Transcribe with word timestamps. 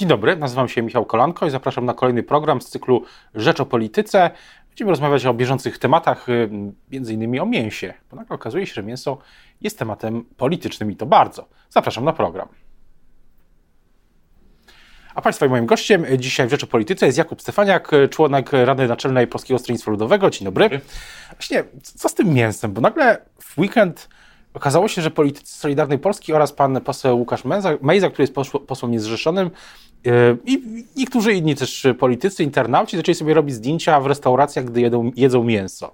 Dzień 0.00 0.08
dobry, 0.08 0.36
nazywam 0.36 0.68
się 0.68 0.82
Michał 0.82 1.04
Kolanko 1.04 1.46
i 1.46 1.50
zapraszam 1.50 1.84
na 1.84 1.94
kolejny 1.94 2.22
program 2.22 2.60
z 2.60 2.68
cyklu 2.68 3.04
Rzecz 3.34 3.60
o 3.60 3.66
Polityce. 3.66 4.30
Będziemy 4.68 4.90
rozmawiać 4.90 5.26
o 5.26 5.34
bieżących 5.34 5.78
tematach, 5.78 6.28
y, 6.28 6.50
między 6.90 7.14
innymi 7.14 7.40
o 7.40 7.46
mięsie, 7.46 7.94
bo 8.10 8.16
nagle 8.16 8.34
okazuje 8.34 8.66
się, 8.66 8.74
że 8.74 8.82
mięso 8.82 9.18
jest 9.60 9.78
tematem 9.78 10.24
politycznym 10.36 10.90
i 10.90 10.96
to 10.96 11.06
bardzo. 11.06 11.48
Zapraszam 11.70 12.04
na 12.04 12.12
program. 12.12 12.48
A 15.14 15.22
Państwa 15.22 15.46
i 15.46 15.48
moim 15.48 15.66
gościem 15.66 16.06
dzisiaj 16.18 16.46
w 16.46 16.50
Rzecz 16.50 16.64
o 16.64 16.66
Polityce 16.66 17.06
jest 17.06 17.18
Jakub 17.18 17.42
Stefaniak, 17.42 17.90
członek 18.10 18.50
Rady 18.52 18.88
Naczelnej 18.88 19.26
Polskiego 19.26 19.58
Stronnictwa 19.58 19.90
Ludowego. 19.90 20.30
Dzień 20.30 20.44
dobry. 20.44 20.80
Właśnie, 21.32 21.64
co 21.82 22.08
z 22.08 22.14
tym 22.14 22.34
mięsem? 22.34 22.72
Bo 22.72 22.80
nagle 22.80 23.18
w 23.38 23.58
weekend 23.58 24.08
Okazało 24.54 24.88
się, 24.88 25.02
że 25.02 25.10
politycy 25.10 25.58
Solidarnej 25.58 25.98
Polski 25.98 26.32
oraz 26.32 26.52
pan 26.52 26.80
poseł 26.80 27.18
Łukasz 27.18 27.44
Mejza, 27.82 28.10
który 28.10 28.22
jest 28.22 28.34
posłem 28.66 28.92
niezrzeszonym 28.92 29.50
i 30.46 30.62
niektórzy 30.96 31.32
inni 31.32 31.56
też 31.56 31.86
politycy, 31.98 32.42
internauci 32.42 32.96
zaczęli 32.96 33.14
sobie 33.14 33.34
robić 33.34 33.54
zdjęcia 33.54 34.00
w 34.00 34.06
restauracjach, 34.06 34.64
gdy 34.64 34.80
jedzą, 34.80 35.10
jedzą 35.16 35.44
mięso. 35.44 35.92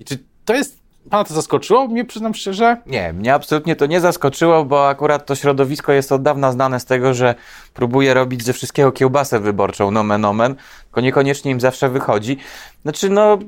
I 0.00 0.04
czy 0.04 0.18
to 0.44 0.54
jest 0.54 0.84
Pana 1.10 1.24
to 1.24 1.34
zaskoczyło? 1.34 1.88
Mnie 1.88 2.04
przyznam 2.04 2.34
szczerze. 2.34 2.76
Nie, 2.86 3.12
mnie 3.12 3.34
absolutnie 3.34 3.76
to 3.76 3.86
nie 3.86 4.00
zaskoczyło, 4.00 4.64
bo 4.64 4.88
akurat 4.88 5.26
to 5.26 5.34
środowisko 5.34 5.92
jest 5.92 6.12
od 6.12 6.22
dawna 6.22 6.52
znane 6.52 6.80
z 6.80 6.84
tego, 6.84 7.14
że 7.14 7.34
próbuje 7.74 8.14
robić 8.14 8.44
ze 8.44 8.52
wszystkiego 8.52 8.92
kiełbasę 8.92 9.40
wyborczą, 9.40 9.90
nomen 9.90 10.24
omen, 10.24 10.54
tylko 10.84 11.00
niekoniecznie 11.00 11.50
im 11.50 11.60
zawsze 11.60 11.88
wychodzi. 11.88 12.36
Znaczy, 12.82 13.10
no, 13.10 13.38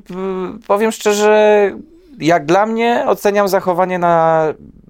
powiem 0.67 0.91
szczerze, 0.91 1.71
jak 2.17 2.45
dla 2.45 2.65
mnie 2.65 3.03
oceniam 3.07 3.47
zachowanie 3.47 3.99
na 3.99 4.43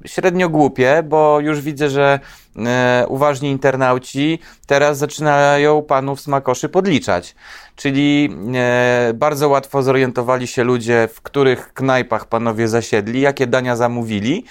średnio 0.06 0.50
głupie, 0.50 1.04
bo 1.04 1.40
już 1.40 1.62
widzę, 1.62 1.90
że 1.90 2.20
e, 2.56 3.06
uważni 3.08 3.50
internauci 3.50 4.40
teraz 4.68 4.98
zaczynają 4.98 5.82
panów 5.82 6.22
smakoszy 6.22 6.70
podliczać. 6.70 7.36
Czyli 7.76 8.38
e, 8.56 9.12
bardzo 9.14 9.50
łatwo 9.50 9.84
zorientowali 9.84 10.48
się 10.48 10.64
ludzie, 10.64 11.10
w 11.14 11.22
których 11.22 11.74
knajpach 11.74 12.26
panowie 12.26 12.68
zasiedli, 12.68 13.22
jakie 13.22 13.48
dania 13.48 13.76
zamówili 13.76 14.46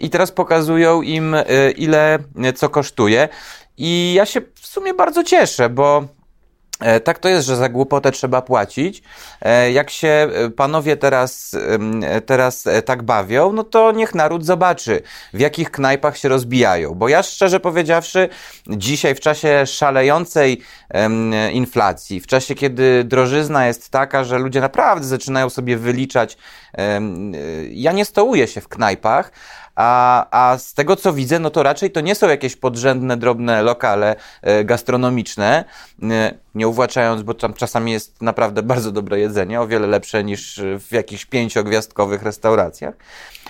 i 0.00 0.10
teraz 0.10 0.32
pokazują 0.32 1.02
im, 1.02 1.34
e, 1.34 1.70
ile 1.70 2.18
co 2.54 2.68
kosztuje. 2.68 3.28
I 3.76 4.14
ja 4.16 4.26
się 4.26 4.40
w 4.54 4.66
sumie 4.66 4.94
bardzo 4.94 5.24
cieszę, 5.24 5.68
bo 5.68 6.04
E, 6.04 6.17
tak 7.04 7.18
to 7.18 7.28
jest, 7.28 7.46
że 7.46 7.56
za 7.56 7.68
głupotę 7.68 8.12
trzeba 8.12 8.42
płacić. 8.42 9.02
E, 9.42 9.72
jak 9.72 9.90
się 9.90 10.08
e, 10.08 10.50
panowie 10.50 10.96
teraz, 10.96 11.56
teraz 12.26 12.64
tak 12.84 13.02
bawią, 13.02 13.52
no 13.52 13.64
to 13.64 13.92
niech 13.92 14.14
naród 14.14 14.44
zobaczy, 14.44 15.02
w 15.34 15.40
jakich 15.40 15.70
knajpach 15.70 16.18
się 16.18 16.28
rozbijają. 16.28 16.94
Bo 16.94 17.08
ja 17.08 17.22
szczerze 17.22 17.60
powiedziawszy, 17.60 18.28
dzisiaj 18.66 19.14
w 19.14 19.20
czasie 19.20 19.66
szalejącej 19.66 20.62
inflacji, 21.52 22.20
w 22.20 22.26
czasie 22.26 22.54
kiedy 22.54 23.04
drożyzna 23.04 23.66
jest 23.66 23.90
taka, 23.90 24.24
że 24.24 24.38
ludzie 24.38 24.60
naprawdę 24.60 25.06
zaczynają 25.06 25.50
sobie 25.50 25.76
wyliczać, 25.76 26.38
ja 27.70 27.92
nie 27.92 28.04
stołuję 28.04 28.46
się 28.46 28.60
w 28.60 28.68
knajpach, 28.68 29.32
a, 29.78 30.26
a 30.30 30.58
z 30.58 30.74
tego 30.74 30.96
co 30.96 31.12
widzę, 31.12 31.38
no 31.38 31.50
to 31.50 31.62
raczej 31.62 31.90
to 31.90 32.00
nie 32.00 32.14
są 32.14 32.28
jakieś 32.28 32.56
podrzędne, 32.56 33.16
drobne 33.16 33.62
lokale 33.62 34.16
e, 34.42 34.64
gastronomiczne, 34.64 35.64
e, 36.02 36.34
nie 36.58 36.68
uwłaczając, 36.68 37.22
bo 37.22 37.34
tam 37.34 37.54
czasami 37.54 37.92
jest 37.92 38.22
naprawdę 38.22 38.62
bardzo 38.62 38.92
dobre 38.92 39.20
jedzenie, 39.20 39.60
o 39.60 39.66
wiele 39.66 39.86
lepsze 39.86 40.24
niż 40.24 40.60
w 40.78 40.92
jakichś 40.92 41.24
pięciogwiazdkowych 41.24 42.22
restauracjach, 42.22 42.94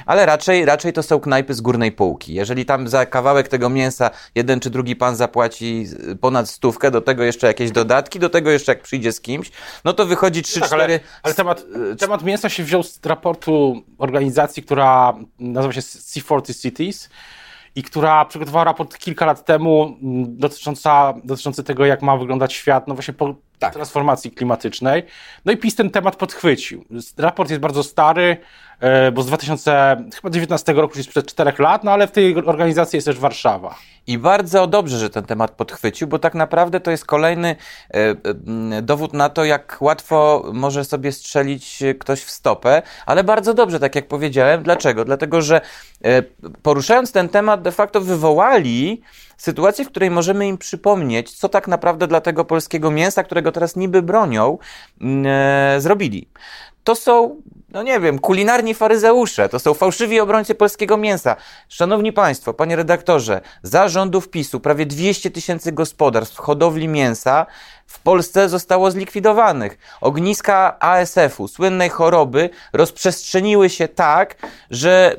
ale 0.06 0.26
raczej, 0.26 0.64
raczej 0.64 0.92
to 0.92 1.02
są 1.02 1.20
knajpy 1.20 1.54
z 1.54 1.60
górnej 1.60 1.92
półki. 1.92 2.34
Jeżeli 2.34 2.64
tam 2.64 2.88
za 2.88 3.06
kawałek 3.06 3.48
tego 3.48 3.68
mięsa 3.68 4.10
jeden 4.34 4.60
czy 4.60 4.70
drugi 4.70 4.96
pan 4.96 5.16
zapłaci 5.16 5.86
ponad 6.20 6.50
stówkę, 6.50 6.90
do 6.90 7.00
tego 7.00 7.24
jeszcze 7.24 7.46
jakieś 7.46 7.70
dodatki, 7.70 8.18
do 8.18 8.30
tego 8.30 8.50
jeszcze 8.50 8.72
jak 8.72 8.82
przyjdzie 8.82 9.12
z 9.12 9.20
kimś, 9.20 9.50
no 9.84 9.92
to 9.92 10.06
wychodzi 10.06 10.42
3-4... 10.42 10.60
Tak, 10.60 10.72
ale, 10.72 11.00
ale 11.22 11.34
temat, 11.34 11.64
temat 11.98 12.24
mięsa 12.24 12.48
się 12.48 12.64
wziął 12.64 12.82
z 12.82 13.00
raportu 13.06 13.82
organizacji, 13.98 14.62
która 14.62 15.14
nazywa 15.38 15.72
się 15.72 15.80
C40 15.80 16.60
Cities 16.62 17.08
i 17.78 17.82
która 17.82 18.24
przygotowała 18.24 18.64
raport 18.64 18.98
kilka 18.98 19.26
lat 19.26 19.44
temu 19.44 19.98
mm, 20.02 20.38
dotycząca, 20.38 21.14
dotyczący 21.24 21.64
tego, 21.64 21.86
jak 21.86 22.02
ma 22.02 22.16
wyglądać 22.16 22.52
świat, 22.52 22.88
no 22.88 22.94
właśnie 22.94 23.14
po 23.14 23.34
tak. 23.58 23.72
transformacji 23.72 24.30
klimatycznej. 24.30 25.02
No 25.44 25.52
i 25.52 25.56
PiS 25.56 25.74
ten 25.74 25.90
temat 25.90 26.16
podchwycił. 26.16 26.84
Raport 27.18 27.50
jest 27.50 27.62
bardzo 27.62 27.82
stary, 27.82 28.36
bo 29.12 29.22
z 29.22 29.26
2019 29.26 30.72
roku, 30.72 30.92
czyli 30.92 31.04
sprzed 31.04 31.26
czterech 31.26 31.58
lat, 31.58 31.84
no 31.84 31.90
ale 31.90 32.06
w 32.06 32.10
tej 32.10 32.36
organizacji 32.36 32.96
jest 32.96 33.06
też 33.06 33.18
Warszawa. 33.18 33.74
I 34.06 34.18
bardzo 34.18 34.66
dobrze, 34.66 34.98
że 34.98 35.10
ten 35.10 35.24
temat 35.24 35.50
podchwycił, 35.50 36.08
bo 36.08 36.18
tak 36.18 36.34
naprawdę 36.34 36.80
to 36.80 36.90
jest 36.90 37.04
kolejny 37.04 37.56
e, 37.90 37.94
e, 37.94 38.16
dowód 38.82 39.12
na 39.12 39.28
to, 39.28 39.44
jak 39.44 39.76
łatwo 39.80 40.44
może 40.52 40.84
sobie 40.84 41.12
strzelić 41.12 41.82
ktoś 42.00 42.22
w 42.22 42.30
stopę, 42.30 42.82
ale 43.06 43.24
bardzo 43.24 43.54
dobrze, 43.54 43.80
tak 43.80 43.94
jak 43.94 44.08
powiedziałem. 44.08 44.62
Dlaczego? 44.62 45.04
Dlatego, 45.04 45.42
że 45.42 45.60
poruszając 46.62 47.12
ten 47.12 47.28
temat, 47.28 47.62
de 47.62 47.72
facto 47.72 48.00
wywołali 48.00 49.02
sytuację, 49.36 49.84
w 49.84 49.88
której 49.88 50.10
możemy 50.10 50.46
im 50.46 50.58
przypomnieć, 50.58 51.32
co 51.32 51.48
tak 51.48 51.68
naprawdę 51.68 52.06
dla 52.06 52.20
tego 52.20 52.44
polskiego 52.44 52.90
mięsa, 52.90 53.22
którego 53.22 53.52
teraz 53.52 53.76
niby 53.76 54.02
bronią, 54.02 54.58
mm, 55.00 55.26
e, 55.26 55.80
zrobili. 55.80 56.28
To 56.88 56.94
są, 56.94 57.42
no 57.68 57.82
nie 57.82 58.00
wiem, 58.00 58.18
kulinarni 58.18 58.74
faryzeusze, 58.74 59.48
to 59.48 59.58
są 59.58 59.74
fałszywi 59.74 60.20
obrońcy 60.20 60.54
polskiego 60.54 60.96
mięsa. 60.96 61.36
Szanowni 61.68 62.12
Państwo, 62.12 62.54
Panie 62.54 62.76
redaktorze, 62.76 63.40
za 63.62 63.88
rządów 63.88 64.28
PiSu 64.28 64.60
prawie 64.60 64.86
200 64.86 65.30
tysięcy 65.30 65.72
gospodarstw 65.72 66.38
hodowli 66.38 66.88
mięsa 66.88 67.46
w 67.86 68.00
Polsce 68.00 68.48
zostało 68.48 68.90
zlikwidowanych. 68.90 69.78
Ogniska 70.00 70.76
ASF-u, 70.80 71.48
słynnej 71.48 71.88
choroby, 71.88 72.50
rozprzestrzeniły 72.72 73.70
się 73.70 73.88
tak, 73.88 74.36
że 74.70 75.16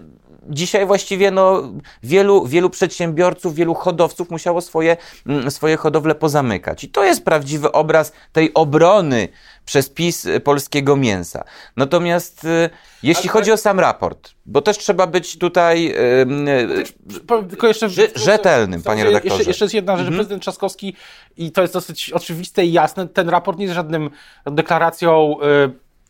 dzisiaj 0.49 0.85
właściwie 0.85 1.31
no, 1.31 1.63
wielu, 2.03 2.45
wielu 2.45 2.69
przedsiębiorców, 2.69 3.55
wielu 3.55 3.73
hodowców 3.73 4.29
musiało 4.29 4.61
swoje, 4.61 4.97
mm, 5.27 5.51
swoje 5.51 5.77
hodowle 5.77 6.15
pozamykać. 6.15 6.83
I 6.83 6.89
to 6.89 7.03
jest 7.03 7.25
prawdziwy 7.25 7.71
obraz 7.71 8.11
tej 8.31 8.53
obrony 8.53 9.27
przez 9.65 9.89
PiS 9.89 10.27
polskiego 10.43 10.95
mięsa. 10.95 11.43
Natomiast 11.75 12.43
y, 12.45 12.69
jeśli 13.03 13.29
chodzi 13.29 13.51
o 13.51 13.57
sam 13.57 13.79
raport, 13.79 14.31
bo 14.45 14.61
też 14.61 14.77
trzeba 14.77 15.07
być 15.07 15.37
tutaj 15.37 15.93
tylko 17.49 17.67
jeszcze 17.67 17.89
rzetelnym, 18.15 18.83
panie 18.83 19.03
redaktorze. 19.03 19.35
Jeszcze, 19.35 19.49
jeszcze 19.49 19.65
jest 19.65 19.75
jedna 19.75 19.97
rzecz. 19.97 20.07
Mhm. 20.07 20.17
Prezydent 20.17 20.41
Trzaskowski, 20.41 20.95
i 21.37 21.51
to 21.51 21.61
jest 21.61 21.73
dosyć 21.73 22.11
oczywiste 22.11 22.65
i 22.65 22.71
jasne, 22.71 23.07
ten 23.07 23.29
raport 23.29 23.57
nie 23.57 23.65
jest 23.65 23.75
żadnym 23.75 24.09
deklaracją, 24.45 25.35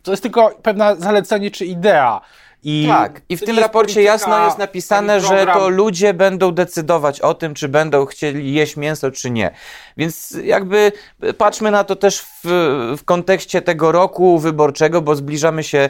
to 0.03 0.11
jest 0.11 0.23
tylko 0.23 0.51
pewne 0.61 0.95
zalecenie 1.00 1.51
czy 1.51 1.66
idea. 1.66 2.21
I 2.64 2.86
tak, 2.88 3.22
i 3.30 3.38
w 3.38 3.46
tym 3.46 3.59
raporcie 3.59 4.02
jasno 4.02 4.46
jest 4.46 4.58
napisane, 4.58 5.22
że 5.22 5.46
to 5.46 5.70
ludzie 5.70 6.14
będą 6.14 6.52
decydować 6.52 7.22
o 7.22 7.34
tym, 7.34 7.53
czy 7.53 7.68
będą 7.70 8.06
chcieli 8.06 8.53
jeść 8.53 8.78
mięso, 8.78 9.12
czy 9.12 9.31
nie. 9.31 9.52
Więc 9.97 10.38
jakby 10.44 10.92
patrzmy 11.38 11.72
na 11.72 11.84
to 11.84 11.96
też 11.96 12.22
w, 12.22 12.46
w 12.98 13.03
kontekście 13.06 13.62
tego 13.62 13.92
roku 13.92 14.40
wyborczego, 14.40 15.02
bo 15.02 15.16
zbliżamy 15.16 15.64
się 15.64 15.90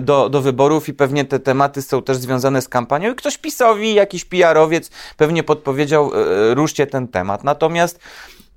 do, 0.00 0.28
do 0.28 0.42
wyborów 0.42 0.88
i 0.88 0.94
pewnie 0.94 1.24
te 1.24 1.40
tematy 1.40 1.82
są 1.82 2.02
też 2.02 2.16
związane 2.16 2.62
z 2.62 2.68
kampanią. 2.68 3.12
I 3.12 3.14
ktoś 3.14 3.38
pisowi, 3.38 3.94
jakiś 3.94 4.24
PR-owiec 4.24 4.90
pewnie 5.16 5.42
podpowiedział, 5.42 6.12
e, 6.14 6.54
ruszcie 6.54 6.86
ten 6.86 7.08
temat. 7.08 7.44
Natomiast 7.44 8.00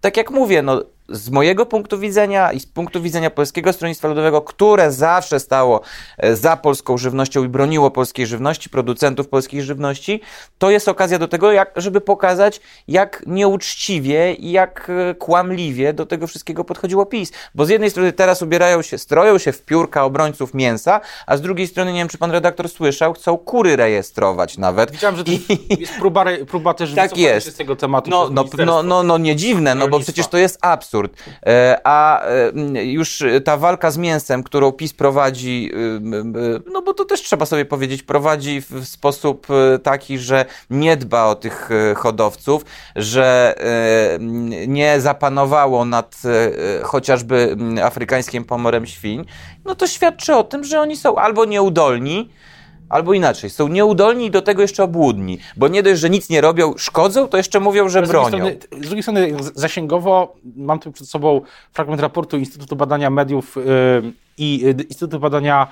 tak 0.02 0.18
jak 0.18 0.32
mówię, 0.32 0.62
no, 0.62 0.84
z 1.12 1.30
mojego 1.30 1.66
punktu 1.66 2.00
widzenia 2.00 2.52
i 2.52 2.60
z 2.60 2.66
punktu 2.66 3.02
widzenia 3.02 3.30
Polskiego 3.30 3.74
Stronnictwa 3.74 4.08
Ludowego, 4.08 4.42
które 4.42 4.92
zawsze 4.92 5.40
stało 5.40 5.82
e, 6.18 6.36
za 6.36 6.58
polską 6.58 6.98
żywnością 6.98 7.44
i 7.44 7.48
broniło 7.48 7.92
polskiej 7.92 8.28
żywności, 8.28 8.70
producentów 8.70 9.28
polskiej 9.28 9.64
żywności, 9.64 10.22
to 10.58 10.70
jest 10.70 10.88
okazja 10.88 11.20
do 11.20 11.28
tego, 11.28 11.52
jak, 11.52 11.72
żeby 11.76 12.02
pokazać, 12.02 12.62
jak 12.88 13.24
nieuczciwie 13.28 14.34
i 14.34 14.52
jak 14.52 14.92
e, 15.10 15.16
kłamliwie 15.16 15.94
do 15.94 16.06
tego 16.06 16.28
wszystkiego 16.28 16.64
podchodziło 16.64 17.06
PiS. 17.06 17.32
Bo 17.56 17.66
z 17.66 17.70
jednej 17.70 17.90
strony 17.90 18.14
teraz 18.14 18.42
ubierają 18.42 18.82
się, 18.82 18.98
stroją 18.98 19.38
się 19.38 19.52
w 19.52 19.66
piórka 19.66 20.04
obrońców 20.04 20.54
mięsa, 20.54 21.02
a 21.28 21.38
z 21.38 21.42
drugiej 21.42 21.68
strony, 21.68 21.94
nie 21.94 22.00
wiem, 22.00 22.08
czy 22.08 22.18
pan 22.18 22.32
redaktor 22.32 22.70
słyszał, 22.70 23.14
chcą 23.14 23.38
kury 23.38 23.76
rejestrować 23.76 24.58
nawet. 24.58 24.92
Widziałem, 24.92 25.18
że 25.18 25.24
to 25.24 25.32
jest 25.80 25.94
próba, 26.00 26.26
próba 26.48 26.74
też 26.74 26.96
tak 26.96 27.18
jest. 27.18 27.46
się 27.46 27.52
z 27.52 27.56
tego 27.56 27.76
tematu. 27.76 28.10
No, 28.10 28.30
no, 28.30 28.46
no, 28.66 28.84
no, 28.84 29.04
no 29.04 29.18
nie 29.18 29.36
dziwne, 29.36 29.76
no 29.76 29.88
bo 29.88 30.00
przecież 30.00 30.28
to 30.28 30.38
jest 30.38 30.58
absurd 30.62 30.99
absurd. 31.00 31.24
E, 31.46 31.82
a 31.84 32.24
e, 32.76 32.86
już 32.86 33.24
ta 33.44 33.58
walka 33.58 33.92
z 33.92 33.98
mięsem, 33.98 34.44
którą 34.44 34.72
PiS 34.72 34.94
prowadzi, 34.94 35.72
e, 35.74 36.62
no 36.72 36.82
bo 36.82 36.94
to 36.94 37.06
też 37.06 37.22
trzeba 37.22 37.46
sobie 37.46 37.66
powiedzieć, 37.66 38.04
prowadzi 38.04 38.62
w 38.62 38.86
sposób 38.86 39.48
taki, 39.84 40.20
że 40.20 40.46
nie 40.70 40.98
dba 40.98 41.26
o 41.26 41.36
tych 41.36 41.70
hodowców, 41.96 42.66
że 42.96 43.56
nie 44.68 45.02
zapanowało 45.02 45.86
nad 45.86 46.22
chociażby 46.84 47.58
afrykańskim 47.84 48.46
pomorem 48.46 48.86
świń, 48.86 49.26
no 49.66 49.76
to 49.76 49.88
świadczy 49.88 50.36
o 50.36 50.44
tym, 50.44 50.64
że 50.64 50.82
oni 50.82 50.98
są 50.98 51.16
albo 51.16 51.46
nieudolni, 51.46 52.30
Albo 52.90 53.14
inaczej, 53.14 53.50
są 53.50 53.68
nieudolni 53.68 54.26
i 54.26 54.32
do 54.32 54.42
tego 54.42 54.62
jeszcze 54.62 54.84
obłudni, 54.84 55.38
bo 55.58 55.68
nie 55.68 55.84
dość, 55.84 56.00
że 56.02 56.10
nic 56.10 56.30
nie 56.30 56.42
robią, 56.42 56.74
szkodzą, 56.78 57.28
to 57.28 57.38
jeszcze 57.38 57.60
mówią, 57.60 57.90
że 57.90 58.06
Z 58.06 58.10
drugiej, 58.10 58.30
bronią. 58.32 58.46
strony, 58.46 58.84
z 58.84 58.88
drugiej 58.88 59.04
strony, 59.04 59.34
zasięgowo, 59.56 60.36
mam 60.56 60.80
tu 60.80 60.92
przed 60.92 61.10
sobą 61.10 61.42
fragment 61.74 62.02
raportu 62.02 62.38
Instytutu 62.38 62.76
Badania 62.76 63.10
Mediów 63.10 63.58
y, 63.58 63.62
i 64.38 64.66
y, 64.66 64.84
Instytutu 64.84 65.20
Badania, 65.20 65.68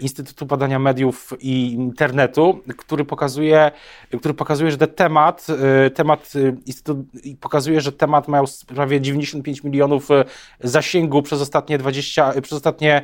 Instytutu 0.00 0.46
Badania 0.46 0.78
Mediów 0.78 1.32
i 1.40 1.72
Internetu, 1.72 2.60
który 2.76 3.04
pokazuje, 3.04 3.70
który 4.18 4.34
pokazuje, 4.34 4.70
że 4.70 4.78
ten 4.78 4.88
temat, 4.88 5.46
y, 5.86 5.90
temat 5.90 6.32
y, 6.36 7.36
pokazuje, 7.40 7.80
że 7.80 7.92
temat 7.92 8.28
miał 8.28 8.44
prawie 8.66 9.00
95 9.00 9.64
milionów 9.64 10.10
y, 10.10 10.24
zasięgu 10.60 11.22
przez 11.22 11.40
ostatnie 11.40 11.78
20, 11.78 12.32
y, 12.32 12.42
przez 12.42 12.52
ostatnie 12.52 13.02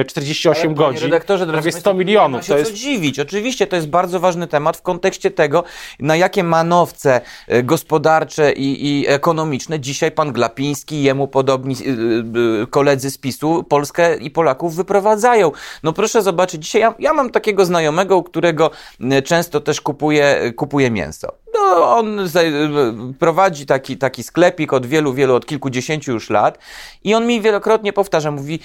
y, 0.00 0.04
48 0.04 0.66
Ale, 0.66 0.74
godzin. 0.74 1.02
redaktorze, 1.02 1.46
prawie 1.46 1.62
państwo, 1.62 1.80
100 1.80 1.94
milionów. 1.94 2.46
To 2.46 2.58
jest 2.58 2.70
co 2.70 2.76
dziwić. 2.76 3.20
Oczywiście 3.20 3.66
to 3.66 3.76
jest 3.76 3.88
bardzo 3.88 4.20
ważny 4.20 4.46
temat 4.46 4.76
w 4.76 4.82
kontekście 4.82 5.30
tego, 5.30 5.64
na 6.00 6.16
jakie 6.16 6.44
manowce 6.44 7.20
gospodarcze 7.64 8.52
i, 8.52 8.98
i 9.00 9.08
ekonomiczne 9.08 9.80
dzisiaj 9.80 10.12
pan 10.12 10.32
Glapiński 10.32 10.96
i 10.96 11.02
jemu 11.02 11.28
podobni 11.28 11.76
koledzy 12.70 13.10
z 13.10 13.18
PiSu 13.18 13.64
Polskę 13.68 14.16
i 14.16 14.30
Polaków 14.30 14.76
wyprowadzają. 14.76 15.52
No 15.86 15.92
proszę 15.92 16.22
zobaczyć, 16.22 16.62
dzisiaj 16.62 16.80
ja, 16.80 16.94
ja 16.98 17.12
mam 17.12 17.30
takiego 17.30 17.64
znajomego, 17.64 18.16
u 18.16 18.22
którego 18.22 18.70
e, 19.00 19.22
często 19.22 19.60
też 19.60 19.80
kupuję, 19.80 20.52
kupuję 20.56 20.90
mięso. 20.90 21.28
No, 21.56 21.96
on 21.96 22.28
prowadzi 23.18 23.66
taki, 23.66 23.96
taki 23.96 24.22
sklepik 24.22 24.72
od 24.72 24.86
wielu, 24.86 25.14
wielu, 25.14 25.34
od 25.34 25.46
kilkudziesięciu 25.46 26.12
już 26.12 26.30
lat 26.30 26.58
i 27.04 27.14
on 27.14 27.26
mi 27.26 27.40
wielokrotnie 27.40 27.92
powtarza, 27.92 28.30
mówi, 28.30 28.60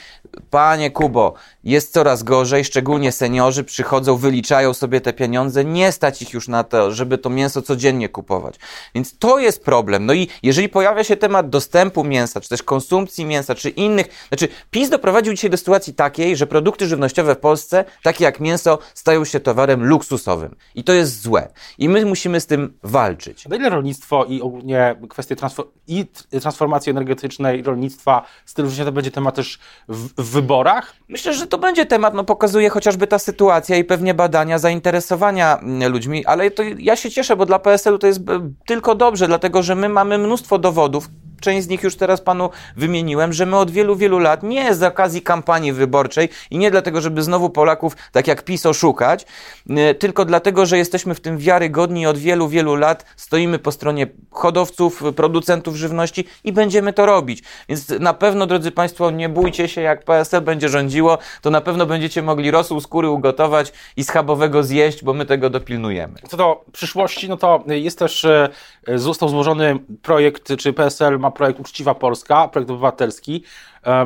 panie 0.50 0.92
Kubo, 0.92 1.34
jest 1.64 1.94
coraz 1.94 2.24
gorzej, 2.24 2.66
szczególnie 2.66 3.12
seniorzy 3.12 3.64
przychodzą, 3.64 4.18
wyliczają 4.18 4.74
sobie 4.74 5.02
te 5.02 5.14
pieniądze, 5.14 5.66
nie 5.66 5.92
stać 5.92 6.22
ich 6.22 6.34
już 6.34 6.48
na 6.48 6.64
to, 6.64 6.92
żeby 6.92 7.18
to 7.18 7.30
mięso 7.30 7.62
codziennie 7.62 8.10
kupować. 8.10 8.56
Więc 8.96 9.18
to 9.18 9.40
jest 9.40 9.64
problem. 9.64 10.06
No 10.06 10.14
i 10.14 10.28
jeżeli 10.44 10.70
pojawia 10.70 11.04
się 11.04 11.18
temat 11.18 11.50
dostępu 11.50 12.04
mięsa, 12.04 12.42
czy 12.42 12.50
też 12.50 12.64
konsumpcji 12.64 13.26
mięsa, 13.26 13.56
czy 13.56 13.70
innych, 13.70 14.28
znaczy 14.28 14.48
PiS 14.72 14.90
doprowadził 14.90 15.34
dzisiaj 15.34 15.50
do 15.50 15.58
sytuacji 15.58 15.94
takiej, 15.94 16.38
że 16.38 16.48
produkty 16.48 16.88
żywnościowe 16.88 17.36
w 17.36 17.40
Polsce, 17.40 17.86
takie 18.04 18.24
jak 18.24 18.40
mięso, 18.40 18.80
stają 18.94 19.26
się 19.26 19.40
towarem 19.40 19.86
luksusowym. 19.86 20.56
I 20.76 20.84
to 20.84 20.94
jest 20.94 21.22
złe. 21.22 21.48
I 21.78 21.90
my 21.90 22.06
musimy 22.06 22.42
z 22.42 22.46
tym 22.46 22.74
walczyć. 22.84 23.48
Na 23.48 23.56
ile 23.56 23.70
rolnictwo 23.70 24.26
i 24.26 24.42
ogólnie 24.42 24.96
kwestie 25.10 25.36
transfor- 25.36 25.68
i 25.88 26.06
transformacji 26.42 26.90
energetycznej 26.90 27.64
rolnictwa, 27.64 28.26
stylu 28.46 28.70
życia 28.70 28.86
to 28.86 28.92
będzie 28.92 29.12
temat 29.12 29.36
też 29.36 29.60
w, 29.88 30.24
w 30.24 30.32
wyborach? 30.32 30.96
Myślę, 31.10 31.34
że 31.34 31.48
to 31.48 31.58
będzie 31.58 31.86
temat, 31.86 32.14
no 32.14 32.24
pokazuje 32.24 32.70
chociażby 32.70 33.08
ta 33.08 33.20
sytuacja 33.20 33.78
i 33.78 33.84
pewnie 33.84 34.14
badania 34.14 34.60
zainteresowania 34.60 35.58
mm, 35.58 35.92
ludźmi, 35.92 36.26
ale 36.26 36.52
to 36.52 36.64
ja 36.78 36.96
się 36.96 37.12
cieszę, 37.12 37.36
bo 37.36 37.46
dla 37.46 37.60
PSL-u 37.60 37.98
to 37.98 38.08
jest 38.08 38.20
e, 38.20 38.52
tylko 38.66 38.96
dobrze, 38.96 39.28
dlatego 39.28 39.64
że 39.64 39.76
my 39.76 39.90
mamy 39.90 40.18
mnóstwo 40.18 40.58
dowodów, 40.58 41.10
część 41.42 41.66
z 41.66 41.70
nich 41.70 41.84
już 41.84 41.96
teraz 41.96 42.22
panu 42.22 42.50
wymieniłem, 42.76 43.34
że 43.34 43.46
my 43.46 43.58
od 43.58 43.72
wielu, 43.72 43.96
wielu 43.96 44.20
lat, 44.20 44.44
nie 44.44 44.76
z 44.76 44.84
okazji 44.84 45.22
kampanii 45.22 45.74
wyborczej 45.74 46.30
i 46.52 46.58
nie 46.58 46.72
dlatego, 46.72 47.02
żeby 47.02 47.24
znowu 47.24 47.50
Polaków, 47.50 47.98
tak 48.12 48.28
jak 48.28 48.44
PiS, 48.44 48.66
oszukać, 48.66 49.26
y, 49.70 49.96
tylko 49.96 50.26
dlatego, 50.26 50.66
że 50.66 50.78
jesteśmy 50.78 51.16
w 51.16 51.20
tym 51.20 51.38
wiarygodni 51.38 52.08
od 52.08 52.18
wielu, 52.18 52.48
wielu 52.48 52.76
lat 52.76 53.06
stoimy 53.16 53.60
po 53.60 53.72
stronie 53.72 54.08
hodowców, 54.32 55.04
producentów 55.16 55.76
żywności 55.76 56.28
i 56.44 56.52
będziemy 56.54 56.94
to 56.94 57.06
robić. 57.06 57.44
Więc 57.70 57.90
na 57.90 58.14
pewno, 58.14 58.48
drodzy 58.48 58.72
Państwo, 58.72 59.12
nie 59.12 59.30
bójcie 59.30 59.68
się, 59.68 59.82
jak 59.82 60.04
PSL 60.04 60.42
będzie 60.42 60.70
rządziło, 60.70 61.18
to 61.42 61.50
na 61.50 61.62
pewno 61.62 61.86
będziecie 61.86 62.22
mogli 62.22 62.52
rosół 62.52 62.82
skóry 62.82 63.10
ugotować 63.10 63.74
i 63.98 64.04
schabowego 64.04 64.64
zjeść, 64.64 65.04
bo 65.04 65.14
my 65.14 65.26
tego 65.26 65.50
dopilnujemy. 65.50 66.14
Co 66.30 66.38
do 66.38 66.66
przyszłości, 66.72 67.30
no 67.30 67.38
to 67.38 67.64
jest 67.68 68.00
też, 68.00 68.26
e, 68.26 68.50
został 68.96 69.30
złożony 69.30 69.80
projekt, 70.02 70.58
czy 70.58 70.74
PSL 70.74 71.20
ma 71.20 71.31
projekt 71.32 71.60
Uczciwa 71.60 71.96
Polska, 71.96 72.48
projekt 72.48 72.72
obywatelski. 72.72 73.44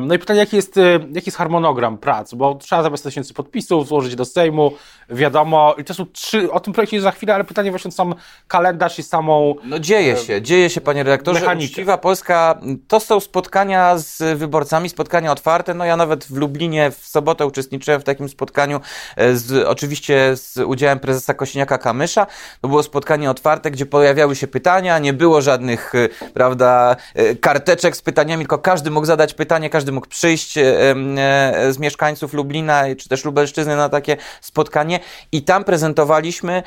No 0.02 0.14
i 0.14 0.18
pytanie, 0.18 0.40
jaki 0.40 0.56
jest, 0.56 0.78
e, 0.78 0.92
jaki 0.92 1.26
jest 1.26 1.36
harmonogram 1.36 1.98
prac, 1.98 2.34
bo 2.34 2.54
trzeba 2.54 2.82
zebrać 2.82 3.00
100 3.00 3.08
tysięcy 3.08 3.34
podpisów, 3.34 3.88
złożyć 3.88 4.14
do 4.14 4.24
Sejmu, 4.24 4.72
wiadomo, 5.10 5.74
i 5.78 5.84
to 5.84 5.94
są 5.94 6.06
trzy, 6.06 6.52
o 6.52 6.60
tym 6.60 6.72
projekcie 6.72 7.00
za 7.00 7.10
chwilę, 7.10 7.34
ale 7.34 7.44
pytanie 7.44 7.70
właśnie 7.70 7.90
sam 7.90 8.14
kalendarz 8.48 8.98
i 8.98 9.02
samą 9.02 9.54
No 9.64 9.78
dzieje 9.78 10.16
się, 10.16 10.42
dzieje 10.42 10.70
się, 10.70 10.80
panie 10.80 11.02
redaktorze. 11.02 11.40
Mechanikę. 11.40 11.70
Uczciwa 11.70 11.98
Polska 11.98 12.60
to 12.88 13.00
są 13.00 13.20
spotkania 13.20 13.98
z 13.98 14.38
wyborcami, 14.38 14.88
spotkania 14.88 15.32
otwarte. 15.32 15.74
No 15.74 15.84
ja 15.84 15.96
nawet 15.96 16.24
w 16.24 16.36
Lublinie 16.36 16.90
w 16.90 17.06
sobotę 17.06 17.46
uczestniczyłem 17.46 18.00
w 18.00 18.04
takim 18.04 18.28
spotkaniu 18.28 18.80
e, 19.16 19.36
z, 19.36 19.66
oczywiście 19.66 20.36
z 20.36 20.56
udziałem 20.56 20.98
prezesa 20.98 21.32
Kosiniaka-Kamysza. 21.32 22.26
To 22.60 22.68
było 22.68 22.82
spotkanie 22.82 23.30
otwarte, 23.30 23.70
gdzie 23.70 23.86
pojawiały 23.86 24.36
się 24.36 24.46
pytania, 24.46 24.98
nie 24.98 25.12
było 25.12 25.42
żadnych, 25.42 25.94
e, 25.94 26.08
prawda, 26.34 26.96
e, 27.14 27.34
karteczek 27.34 27.96
z 27.96 28.02
pytaniami, 28.02 28.44
tylko 28.44 28.58
każdy 28.58 28.90
mógł 28.90 29.06
zadać 29.06 29.34
pytanie, 29.34 29.65
każdy 29.70 29.92
mógł 29.92 30.06
przyjść 30.06 30.58
e, 30.58 30.62
e, 30.62 31.72
z 31.72 31.78
mieszkańców 31.78 32.32
Lublina 32.32 32.84
czy 32.98 33.08
też 33.08 33.24
Lubelszczyzny 33.24 33.76
na 33.76 33.88
takie 33.88 34.16
spotkanie 34.40 35.00
i 35.32 35.42
tam 35.42 35.64
prezentowaliśmy, 35.64 36.62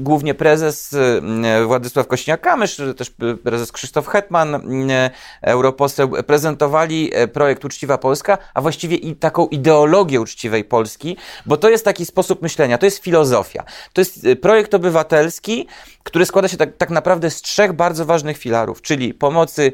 głównie 0.00 0.34
prezes 0.34 0.96
e, 1.44 1.64
Władysław 1.64 2.06
Kośniak-Kamysz, 2.06 2.94
też 2.94 3.12
prezes 3.42 3.72
Krzysztof 3.72 4.08
Hetman, 4.08 4.62
europoseł, 5.42 6.10
prezentowali 6.26 7.10
projekt 7.32 7.64
Uczciwa 7.64 7.98
Polska, 7.98 8.38
a 8.54 8.60
właściwie 8.60 8.96
i 8.96 9.16
taką 9.16 9.46
ideologię 9.46 10.20
uczciwej 10.20 10.64
Polski, 10.64 11.16
bo 11.46 11.56
to 11.56 11.70
jest 11.70 11.84
taki 11.84 12.06
sposób 12.06 12.42
myślenia, 12.42 12.78
to 12.78 12.86
jest 12.86 12.98
filozofia. 12.98 13.64
To 13.92 14.00
jest 14.00 14.26
projekt 14.42 14.74
obywatelski, 14.74 15.66
który 16.02 16.26
składa 16.26 16.48
się 16.48 16.56
tak, 16.56 16.76
tak 16.76 16.90
naprawdę 16.90 17.30
z 17.30 17.42
trzech 17.42 17.72
bardzo 17.72 18.04
ważnych 18.04 18.38
filarów, 18.38 18.82
czyli 18.82 19.14
pomocy 19.14 19.72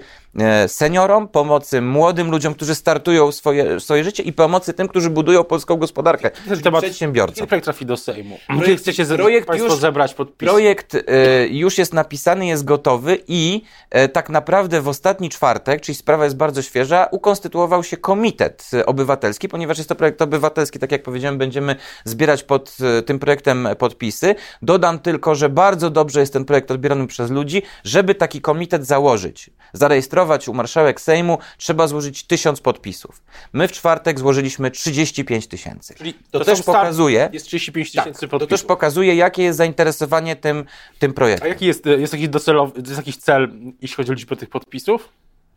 seniorom, 0.67 1.29
pomocy 1.29 1.81
młodym 1.83 2.31
ludziom, 2.31 2.36
którzy 2.55 2.75
startują 2.75 3.33
swoje, 3.33 3.81
swoje 3.81 4.05
życie 4.05 4.23
i 4.23 4.33
pomocy 4.33 4.73
tym, 4.73 4.89
którzy 4.89 5.11
budują 5.11 5.45
polską 5.45 5.77
gospodarkę, 5.77 6.31
czyli 6.49 6.73
przedsiębiorcom. 6.79 7.35
Kiedy 7.35 7.47
projekt 7.47 7.65
trafi 7.65 7.87
do 7.87 7.97
Sejmu? 7.97 8.39
Projekt- 8.49 8.79
chcecie 8.79 9.05
ze, 9.05 9.17
projekt 9.17 9.55
już- 9.59 9.75
zebrać 9.75 10.15
podpisy? 10.15 10.51
Projekt 10.51 10.95
e, 10.95 11.47
już 11.49 11.79
jest 11.79 11.95
napisany, 11.95 12.47
jest 12.47 12.65
gotowy 12.65 13.19
i 13.29 13.63
e, 13.91 14.09
tak 14.09 14.31
naprawdę 14.31 14.81
w 14.81 14.89
ostatni 14.89 15.29
czwartek, 15.29 15.81
czyli 15.81 15.97
sprawa 15.97 16.25
jest 16.25 16.37
bardzo 16.37 16.63
świeża, 16.63 17.09
ukonstytuował 17.11 17.85
się 17.85 17.97
komitet 17.97 18.71
e, 18.75 18.87
obywatelski, 18.87 19.49
ponieważ 19.49 19.79
jest 19.79 19.89
to 19.89 19.95
projekt 19.95 20.23
obywatelski, 20.23 20.79
tak 20.79 20.93
jak 20.93 21.03
powiedziałem, 21.03 21.39
będziemy 21.39 21.77
zbierać 22.05 22.43
pod 22.43 22.77
e, 22.99 23.03
tym 23.03 23.19
projektem 23.19 23.69
podpisy. 23.79 24.35
Dodam 24.63 24.99
tylko, 24.99 25.35
że 25.35 25.49
bardzo 25.49 25.91
dobrze 25.91 26.21
jest 26.21 26.33
ten 26.33 26.45
projekt 26.45 26.71
odbierany 26.71 27.07
przez 27.07 27.31
ludzi, 27.31 27.63
żeby 27.85 28.15
taki 28.15 28.41
komitet 28.41 28.87
założyć, 28.87 29.51
zarejestrować 29.73 30.49
u 30.49 30.55
marszałek 30.55 31.01
Sejmu, 31.01 31.39
trzeba 31.59 31.87
złożyć 31.87 32.26
tysiąc 32.27 32.61
podpisów. 32.61 33.23
My 33.53 33.69
w 33.69 33.73
czwartek 33.73 34.19
złożyliśmy 34.19 34.71
35 34.71 35.47
tysięcy. 35.47 35.95
Czyli 35.95 36.15
To, 36.31 36.39
to 36.39 36.45
też 36.45 36.63
pokazuje, 36.63 37.29
Jest 37.33 37.47
35 37.47 37.93
tak, 37.93 38.05
tysięcy 38.05 38.21
to 38.21 38.29
podpisów. 38.29 38.51
też 38.51 38.63
pokazuje, 38.63 39.15
jakie 39.15 39.43
jest 39.43 39.59
zainteresowanie 39.59 40.37
tym, 40.37 40.65
tym 40.99 41.11
A 41.11 41.15
projektem. 41.15 41.49
jaki 41.49 41.67
jest, 41.67 41.87
jest 41.87 42.13
jakiś 42.13 42.29
docelowy, 42.29 42.81
jest 42.87 42.97
jakiś 42.97 43.17
cel, 43.17 43.49
jeśli 43.83 43.97
chodzi 43.97 44.11
o 44.11 44.15
liczbę 44.15 44.37
tych 44.37 44.49
podpisów? 44.51 45.09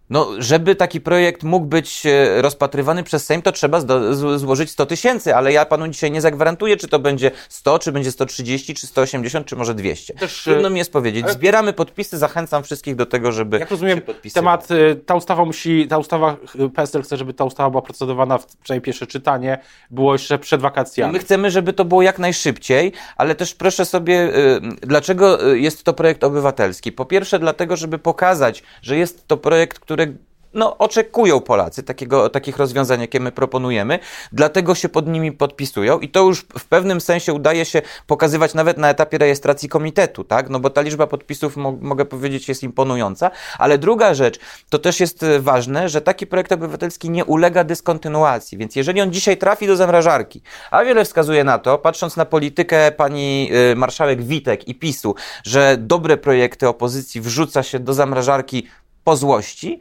No, 0.09 0.29
żeby 0.37 0.75
taki 0.75 1.01
projekt 1.01 1.43
mógł 1.43 1.65
być 1.65 2.05
e, 2.05 2.41
rozpatrywany 2.41 3.03
przez 3.03 3.25
Sejm, 3.25 3.41
to 3.41 3.51
trzeba 3.51 3.81
złożyć 4.35 4.71
100 4.71 4.85
tysięcy, 4.85 5.35
ale 5.35 5.53
ja 5.53 5.65
panu 5.65 5.87
dzisiaj 5.87 6.11
nie 6.11 6.21
zagwarantuję, 6.21 6.77
czy 6.77 6.87
to 6.87 6.99
będzie 6.99 7.31
100, 7.49 7.79
czy 7.79 7.91
będzie 7.91 8.11
130, 8.11 8.73
czy 8.73 8.87
180, 8.87 9.47
czy 9.47 9.55
może 9.55 9.73
200. 9.73 10.13
Też, 10.13 10.43
Trudno 10.43 10.67
e, 10.67 10.71
mi 10.71 10.77
jest 10.77 10.93
powiedzieć. 10.93 11.29
Zbieramy 11.29 11.73
podpisy, 11.73 12.17
zachęcam 12.17 12.63
wszystkich 12.63 12.95
do 12.95 13.05
tego, 13.05 13.31
żeby 13.31 13.59
Jak 13.59 13.71
rozumiem, 13.71 14.01
temat, 14.33 14.71
y, 14.71 14.95
ta 15.05 15.15
ustawa 15.15 15.45
musi, 15.45 15.87
ta 15.87 15.97
ustawa, 15.97 16.37
PSL 16.75 17.03
chce, 17.03 17.17
żeby 17.17 17.33
ta 17.33 17.43
ustawa 17.43 17.69
była 17.69 17.81
procedowana 17.81 18.37
w 18.37 18.45
przynajmniej 18.45 18.85
pierwsze 18.85 19.07
czytanie, 19.07 19.57
było 19.91 20.13
jeszcze 20.13 20.39
przed 20.39 20.61
wakacjami. 20.61 21.13
My 21.13 21.19
chcemy, 21.19 21.51
żeby 21.51 21.73
to 21.73 21.85
było 21.85 22.01
jak 22.01 22.19
najszybciej, 22.19 22.91
ale 23.17 23.35
też 23.35 23.55
proszę 23.55 23.85
sobie, 23.85 24.31
dlaczego 24.81 25.53
jest 25.53 25.83
to 25.83 25.93
projekt 25.93 26.23
obywatelski? 26.23 26.91
Po 26.91 27.05
pierwsze, 27.05 27.39
dlatego, 27.39 27.75
żeby 27.75 27.99
pokazać, 27.99 28.63
że 28.81 28.97
jest 28.97 29.27
to 29.27 29.37
projekt, 29.37 29.79
który 29.79 29.98
no, 30.53 30.77
oczekują 30.77 31.39
Polacy 31.39 31.83
takiego, 31.83 32.29
takich 32.29 32.57
rozwiązań, 32.57 33.01
jakie 33.01 33.19
my 33.19 33.31
proponujemy, 33.31 33.99
dlatego 34.31 34.75
się 34.75 34.89
pod 34.89 35.07
nimi 35.07 35.31
podpisują 35.31 35.99
i 35.99 36.09
to 36.09 36.23
już 36.23 36.39
w 36.59 36.65
pewnym 36.65 37.01
sensie 37.01 37.33
udaje 37.33 37.65
się 37.65 37.81
pokazywać 38.07 38.53
nawet 38.53 38.77
na 38.77 38.89
etapie 38.89 39.17
rejestracji 39.17 39.69
komitetu, 39.69 40.23
tak? 40.23 40.49
No 40.49 40.59
bo 40.59 40.69
ta 40.69 40.81
liczba 40.81 41.07
podpisów, 41.07 41.57
mo 41.57 41.77
mogę 41.81 42.05
powiedzieć, 42.05 42.49
jest 42.49 42.63
imponująca, 42.63 43.31
ale 43.57 43.77
druga 43.77 44.13
rzecz, 44.13 44.39
to 44.69 44.79
też 44.79 44.99
jest 44.99 45.23
e, 45.23 45.39
ważne, 45.39 45.89
że 45.89 46.01
taki 46.01 46.27
projekt 46.27 46.51
obywatelski 46.51 47.09
nie 47.09 47.25
ulega 47.25 47.63
dyskontynuacji, 47.63 48.57
więc 48.57 48.75
jeżeli 48.75 49.01
on 49.01 49.13
dzisiaj 49.13 49.37
trafi 49.37 49.67
do 49.67 49.75
zamrażarki, 49.75 50.41
a 50.71 50.83
wiele 50.83 51.05
wskazuje 51.05 51.43
na 51.43 51.59
to, 51.59 51.77
patrząc 51.77 52.17
na 52.17 52.25
politykę 52.25 52.91
pani 52.91 53.49
y, 53.71 53.75
marszałek 53.75 54.23
Witek 54.23 54.67
i 54.67 54.75
PiSu, 54.75 55.15
że 55.43 55.77
dobre 55.79 56.17
projekty 56.17 56.67
opozycji 56.67 57.21
wrzuca 57.21 57.63
się 57.63 57.79
do 57.79 57.93
zamrażarki 57.93 58.67
po 59.03 59.17
złości, 59.17 59.79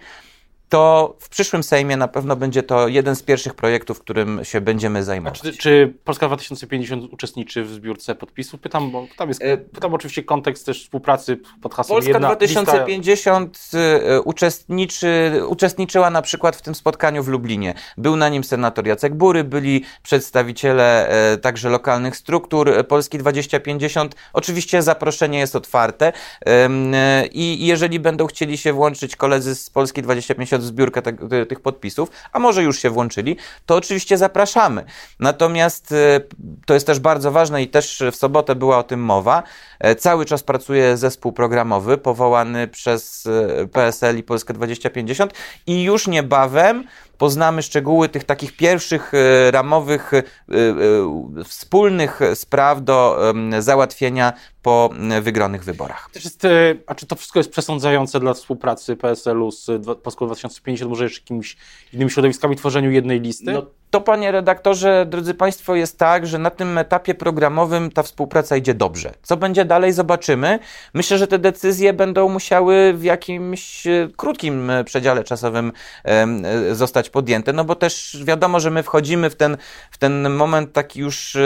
to 0.68 1.16
w 1.20 1.28
przyszłym 1.28 1.62
Sejmie 1.62 1.96
na 1.96 2.08
pewno 2.08 2.36
będzie 2.36 2.62
to 2.62 2.88
jeden 2.88 3.16
z 3.16 3.22
pierwszych 3.22 3.54
projektów, 3.54 4.00
którym 4.00 4.44
się 4.44 4.60
będziemy 4.60 5.04
zajmować. 5.04 5.40
Czy, 5.40 5.52
czy 5.52 5.94
Polska 6.04 6.26
2050 6.26 7.12
uczestniczy 7.12 7.64
w 7.64 7.68
zbiórce 7.68 8.14
podpisów? 8.14 8.60
Pytam, 8.60 8.90
bo 8.90 9.06
tam 9.16 9.28
jest, 9.28 9.42
E, 9.42 9.56
pytam 9.56 9.94
oczywiście 9.94 10.22
kontekst 10.22 10.66
też 10.66 10.82
współpracy 10.82 11.38
pod 11.62 11.74
hasłem 11.74 11.96
Polska 11.96 12.12
jedna 12.12 12.28
2050 12.28 13.70
y, 13.74 14.22
uczestniczy, 14.22 15.40
uczestniczyła 15.48 16.10
na 16.10 16.22
przykład 16.22 16.56
w 16.56 16.62
tym 16.62 16.74
spotkaniu 16.74 17.22
w 17.22 17.28
Lublinie. 17.28 17.74
Był 17.96 18.16
na 18.16 18.28
nim 18.28 18.44
senator 18.44 18.86
Jacek 18.86 19.14
Bury, 19.14 19.44
byli 19.44 19.84
przedstawiciele 20.02 21.08
e, 21.08 21.36
także 21.36 21.68
lokalnych 21.68 22.16
struktur 22.16 22.68
e, 22.68 22.84
Polski 22.84 23.18
2050. 23.18 24.14
Oczywiście 24.32 24.82
zaproszenie 24.82 25.38
jest 25.38 25.56
otwarte 25.56 26.12
e, 26.46 27.26
i 27.26 27.66
jeżeli 27.66 28.00
będą 28.00 28.26
chcieli 28.26 28.58
się 28.58 28.72
włączyć 28.72 29.16
koledzy 29.16 29.54
z 29.54 29.70
Polski 29.70 30.02
2050 30.02 30.57
zbiórkę 30.62 31.02
te, 31.02 31.12
te, 31.12 31.46
tych 31.46 31.60
podpisów, 31.60 32.10
a 32.32 32.38
może 32.38 32.62
już 32.62 32.78
się 32.78 32.90
włączyli, 32.90 33.36
to 33.66 33.76
oczywiście 33.76 34.18
zapraszamy. 34.18 34.84
Natomiast 35.20 35.92
e, 35.92 36.20
to 36.66 36.74
jest 36.74 36.86
też 36.86 37.00
bardzo 37.00 37.32
ważne 37.32 37.62
i 37.62 37.68
też 37.68 38.02
w 38.12 38.16
sobotę 38.16 38.54
była 38.54 38.78
o 38.78 38.82
tym 38.82 39.00
mowa. 39.00 39.42
E, 39.80 39.94
Cały 39.94 40.24
czas 40.24 40.42
pracuje 40.42 40.96
zespół 40.96 41.32
programowy 41.32 41.98
powołany 41.98 42.68
przez 42.68 43.26
e, 43.26 43.66
PSL 43.66 44.18
i 44.18 44.22
Polskę 44.22 44.54
2050 44.54 45.32
i 45.66 45.82
już 45.82 46.06
niebawem 46.06 46.84
poznamy 47.18 47.62
szczegóły 47.62 48.08
tych 48.08 48.24
takich 48.24 48.56
pierwszych 48.56 49.12
e, 49.14 49.50
ramowych, 49.50 50.14
e, 50.14 50.18
e, 50.18 51.44
wspólnych 51.44 52.20
spraw 52.34 52.84
do 52.84 53.18
załatwienia 53.58 54.32
po 54.62 54.90
wygranych 55.22 55.64
wyborach. 55.64 56.10
Jest, 56.14 56.46
a 56.86 56.94
czy 56.94 57.06
to 57.06 57.16
wszystko 57.16 57.38
jest 57.38 57.50
przesądzające 57.50 58.20
dla 58.20 58.34
współpracy 58.34 58.96
PSL-u 58.96 59.50
z 59.50 59.66
Polską 60.02 60.26
2050, 60.26 60.90
może 60.90 61.04
jeszcze 61.04 61.20
jakimiś 61.20 61.56
innymi 61.92 62.10
środowiskami, 62.10 62.56
tworzeniu 62.56 62.90
jednej 62.90 63.20
listy? 63.20 63.52
No, 63.52 63.66
to 63.90 64.00
panie 64.00 64.32
redaktorze, 64.32 65.06
drodzy 65.06 65.34
państwo, 65.34 65.74
jest 65.74 65.98
tak, 65.98 66.26
że 66.26 66.38
na 66.38 66.50
tym 66.50 66.78
etapie 66.78 67.14
programowym 67.14 67.90
ta 67.90 68.02
współpraca 68.02 68.56
idzie 68.56 68.74
dobrze. 68.74 69.12
Co 69.22 69.36
będzie 69.36 69.64
dalej, 69.64 69.92
zobaczymy. 69.92 70.58
Myślę, 70.94 71.18
że 71.18 71.26
te 71.26 71.38
decyzje 71.38 71.92
będą 71.92 72.28
musiały 72.28 72.94
w 72.94 73.04
jakimś 73.04 73.86
e, 73.86 74.08
krótkim 74.16 74.70
e, 74.70 74.84
przedziale 74.84 75.24
czasowym 75.24 75.72
e, 76.04 76.74
zostać 76.74 77.10
podjęte, 77.10 77.52
no 77.52 77.64
bo 77.64 77.74
też 77.74 78.18
wiadomo, 78.24 78.60
że 78.60 78.70
my 78.70 78.82
wchodzimy 78.82 79.30
w 79.30 79.36
ten, 79.36 79.56
w 79.90 79.98
ten 79.98 80.30
moment 80.30 80.72
taki 80.72 81.00
już 81.00 81.36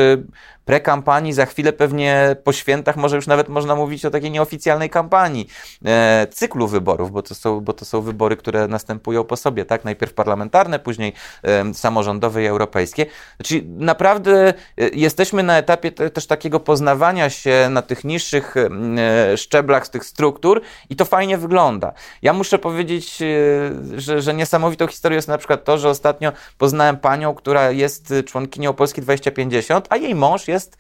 prekampanii, 0.65 1.33
za 1.33 1.47
chwilę 1.47 1.73
pewnie 1.73 2.37
po 2.45 2.53
świętach 2.53 2.97
może 2.97 3.17
już 3.17 3.27
nawet 3.27 3.49
można 3.49 3.75
mówić 3.75 4.05
o 4.05 4.11
takiej 4.11 4.31
nieoficjalnej 4.31 4.91
kampanii, 4.91 5.49
e, 5.85 6.27
cyklu 6.31 6.69
wyborów, 6.69 7.13
bo 7.13 7.23
to, 7.23 7.35
są, 7.35 7.61
bo 7.61 7.73
to 7.73 7.85
są 7.85 8.01
wybory, 8.01 8.37
które 8.37 8.69
następują 8.69 9.25
po 9.25 9.37
sobie, 9.37 9.65
tak? 9.65 9.85
Najpierw 9.85 10.15
parlamentarne, 10.15 10.79
później 10.79 11.13
e, 11.43 11.75
samorządowe 11.75 12.32
i 12.41 12.47
europejskie. 12.47 13.07
Czyli 13.45 13.63
naprawdę 13.67 14.49
e, 14.49 14.55
jesteśmy 14.93 15.43
na 15.43 15.59
etapie 15.59 15.93
te, 15.93 16.11
też 16.11 16.27
takiego 16.27 16.61
poznawania 16.61 17.31
się 17.31 17.69
na 17.71 17.83
tych 17.83 18.05
niższych 18.05 18.55
e, 18.57 19.37
szczeblach 19.37 19.87
z 19.87 19.91
tych 19.91 20.05
struktur 20.05 20.61
i 20.91 20.97
to 20.97 21.05
fajnie 21.05 21.39
wygląda. 21.39 21.93
Ja 22.23 22.33
muszę 22.33 22.59
powiedzieć, 22.59 23.23
e, 23.23 24.01
że, 24.01 24.23
że 24.23 24.35
niesamowitą 24.35 24.87
historią 24.87 25.17
jest 25.17 25.29
na 25.29 25.39
przykład 25.39 25.65
to, 25.65 25.79
że 25.79 25.89
ostatnio 25.89 26.33
poznałem 26.59 26.97
panią, 26.97 27.35
która 27.35 27.71
jest 27.71 28.15
członkinią 28.27 28.73
Polski 28.73 29.03
2050, 29.03 29.87
a 29.91 29.97
jej 29.97 30.15
mąż 30.15 30.49
jest 30.49 30.77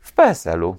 w 0.00 0.12
PSL-u. 0.12 0.76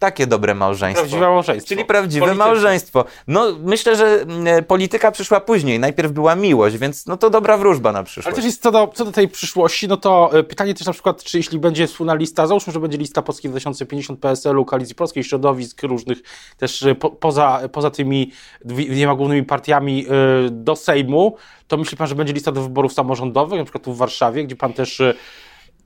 Takie 0.00 0.26
dobre 0.26 0.54
małżeństwo. 0.54 1.00
Prawdziwe 1.02 1.26
małżeństwo. 1.26 1.68
Czyli 1.68 1.84
prawdziwe 1.84 2.26
Polityczne. 2.26 2.44
małżeństwo. 2.46 3.04
No, 3.26 3.46
myślę, 3.64 3.96
że 3.96 4.06
mm, 4.20 4.64
polityka 4.64 5.10
przyszła 5.10 5.40
później. 5.40 5.78
Najpierw 5.80 6.12
była 6.12 6.34
miłość, 6.36 6.76
więc 6.78 7.06
no 7.06 7.16
to 7.16 7.30
dobra 7.30 7.56
wróżba 7.56 7.92
na 7.92 7.98
Ale 7.98 8.06
przyszłość. 8.06 8.36
też 8.36 8.44
jest 8.44 8.62
co 8.62 8.70
do, 8.72 8.90
co 8.94 9.04
do 9.04 9.12
tej 9.12 9.28
przyszłości, 9.28 9.88
no 9.88 9.96
to 9.96 10.30
e, 10.38 10.42
pytanie 10.42 10.74
też 10.74 10.86
na 10.86 10.92
przykład, 10.92 11.22
czy 11.24 11.36
jeśli 11.36 11.58
będzie 11.58 11.86
wspólna 11.86 12.14
lista, 12.14 12.46
załóżmy, 12.46 12.72
że 12.72 12.80
będzie 12.80 12.98
lista 12.98 13.22
Polski 13.22 13.48
2050 13.48 14.20
PSL-u, 14.20 14.64
Koalicji 14.64 14.94
Polskiej, 14.94 15.24
środowisk 15.24 15.82
różnych, 15.82 16.18
też 16.58 16.82
e, 16.82 16.94
po, 16.94 17.10
poza, 17.10 17.60
poza 17.72 17.90
tymi 17.90 18.32
dwie- 18.64 18.90
dwiema 18.90 19.14
głównymi 19.14 19.42
partiami 19.46 20.06
e, 20.46 20.50
do 20.50 20.76
Sejmu, 20.76 21.36
to 21.68 21.76
myśli 21.76 21.96
pan, 21.96 22.06
że 22.06 22.14
będzie 22.14 22.32
lista 22.32 22.52
do 22.52 22.62
wyborów 22.62 22.92
samorządowych, 22.92 23.58
na 23.58 23.64
przykład 23.64 23.84
tu 23.84 23.94
w 23.94 23.98
Warszawie, 23.98 24.44
gdzie 24.44 24.56
pan 24.56 24.72
też 24.72 25.00
e, 25.00 25.14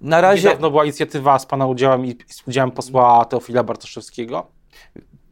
Na 0.00 0.20
razie, 0.20 0.48
niedawno 0.48 0.70
była 0.70 0.84
inicjatywa 0.84 1.38
z 1.38 1.46
pana 1.46 1.66
udziałem 1.66 2.06
i 2.06 2.16
z 2.28 2.48
udziałem 2.48 2.70
posła 2.70 3.24
Teofila 3.24 3.62
Bartoszewskiego. 3.62 4.46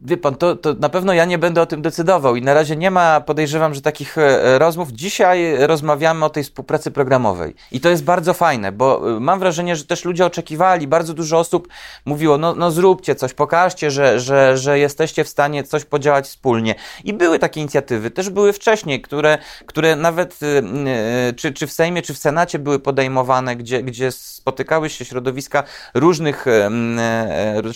Wie 0.03 0.17
pan, 0.17 0.35
to, 0.35 0.55
to 0.55 0.73
na 0.73 0.89
pewno 0.89 1.13
ja 1.13 1.25
nie 1.25 1.37
będę 1.37 1.61
o 1.61 1.65
tym 1.65 1.81
decydował 1.81 2.35
i 2.35 2.41
na 2.41 2.53
razie 2.53 2.75
nie 2.75 2.91
ma, 2.91 3.21
podejrzewam, 3.21 3.73
że 3.73 3.81
takich 3.81 4.17
e, 4.17 4.59
rozmów. 4.59 4.91
Dzisiaj 4.91 5.55
rozmawiamy 5.59 6.25
o 6.25 6.29
tej 6.29 6.43
współpracy 6.43 6.91
programowej 6.91 7.55
i 7.71 7.79
to 7.79 7.89
jest 7.89 8.03
bardzo 8.03 8.33
fajne, 8.33 8.71
bo 8.71 9.17
e, 9.17 9.19
mam 9.19 9.39
wrażenie, 9.39 9.75
że 9.75 9.85
też 9.85 10.05
ludzie 10.05 10.25
oczekiwali, 10.25 10.87
bardzo 10.87 11.13
dużo 11.13 11.39
osób 11.39 11.67
mówiło, 12.05 12.37
no, 12.37 12.55
no 12.55 12.71
zróbcie 12.71 13.15
coś, 13.15 13.33
pokażcie, 13.33 13.91
że, 13.91 14.19
że, 14.19 14.57
że 14.57 14.79
jesteście 14.79 15.23
w 15.23 15.29
stanie 15.29 15.63
coś 15.63 15.85
podziałać 15.85 16.25
wspólnie. 16.25 16.75
I 17.03 17.13
były 17.13 17.39
takie 17.39 17.61
inicjatywy, 17.61 18.11
też 18.11 18.29
były 18.29 18.53
wcześniej, 18.53 19.01
które, 19.01 19.37
które 19.65 19.95
nawet 19.95 20.39
e, 20.43 21.33
czy, 21.33 21.53
czy 21.53 21.67
w 21.67 21.71
Sejmie, 21.71 22.01
czy 22.01 22.13
w 22.13 22.17
Senacie 22.17 22.59
były 22.59 22.79
podejmowane, 22.79 23.55
gdzie, 23.55 23.83
gdzie 23.83 24.11
spotykały 24.11 24.89
się 24.89 25.05
środowiska 25.05 25.63
różnych, 25.93 26.45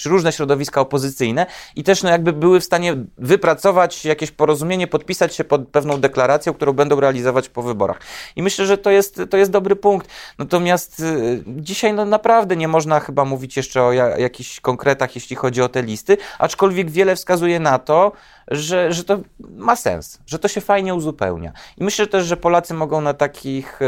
różne 0.06 0.32
środowiska 0.32 0.82
opozycyjne 0.82 1.46
i 1.76 1.84
też 1.84 2.04
no, 2.04 2.17
jakby 2.18 2.34
były 2.34 2.60
w 2.60 2.64
stanie 2.64 2.96
wypracować 3.18 4.06
jakieś 4.06 4.32
porozumienie, 4.32 4.88
podpisać 4.88 5.36
się 5.36 5.44
pod 5.44 5.68
pewną 5.68 5.98
deklaracją, 5.98 6.54
którą 6.54 6.74
będą 6.74 7.00
realizować 7.00 7.50
po 7.50 7.62
wyborach. 7.62 8.00
I 8.36 8.44
myślę, 8.44 8.66
że 8.66 8.78
to 8.78 8.92
jest, 8.92 9.22
to 9.30 9.38
jest 9.38 9.52
dobry 9.52 9.76
punkt. 9.76 10.08
Natomiast 10.38 11.00
y, 11.00 11.44
dzisiaj 11.48 11.94
no, 11.94 12.06
naprawdę 12.06 12.56
nie 12.56 12.68
można 12.68 13.00
chyba 13.00 13.26
mówić 13.26 13.58
jeszcze 13.58 13.84
o 13.84 13.94
ja, 13.94 14.18
jakichś 14.18 14.60
konkretach, 14.60 15.16
jeśli 15.16 15.36
chodzi 15.36 15.62
o 15.62 15.70
te 15.70 15.84
listy, 15.84 16.18
aczkolwiek 16.40 16.90
wiele 16.92 17.16
wskazuje 17.16 17.60
na 17.60 17.80
to, 17.80 18.12
że, 18.48 18.94
że 18.94 19.04
to 19.04 19.20
ma 19.40 19.76
sens, 19.76 20.20
że 20.26 20.40
to 20.40 20.48
się 20.48 20.62
fajnie 20.62 20.96
uzupełnia. 20.96 21.52
I 21.78 21.84
myślę 21.84 22.08
też, 22.08 22.26
że 22.26 22.38
Polacy 22.38 22.74
mogą 22.74 23.02
na 23.02 23.14
takich, 23.14 23.80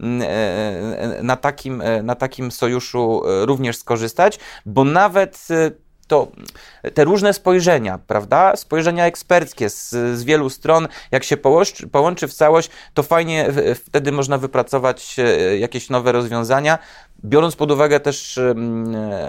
m, 0.00 0.22
e, 0.22 0.26
e, 0.28 1.22
na 1.22 1.36
takim, 1.36 1.80
e, 1.80 2.02
na 2.02 2.14
takim 2.14 2.50
sojuszu 2.50 3.22
e, 3.26 3.46
również 3.46 3.76
skorzystać, 3.76 4.38
bo 4.66 4.84
nawet 4.84 5.48
to 6.06 6.28
te 6.94 7.04
różne 7.04 7.32
spojrzenia, 7.32 7.98
prawda? 8.06 8.56
Spojrzenia 8.56 9.06
eksperckie 9.06 9.70
z, 9.70 9.90
z 9.90 10.24
wielu 10.24 10.50
stron, 10.50 10.88
jak 11.10 11.24
się 11.24 11.36
połączy, 11.36 11.88
połączy 11.88 12.28
w 12.28 12.34
całość, 12.34 12.70
to 12.94 13.02
fajnie 13.02 13.48
wtedy 13.74 14.12
można 14.12 14.38
wypracować 14.38 15.16
e, 15.18 15.58
jakieś 15.58 15.90
nowe 15.90 16.12
rozwiązania, 16.12 16.78
biorąc 17.24 17.56
pod 17.56 17.70
uwagę 17.70 18.00
też 18.00 18.40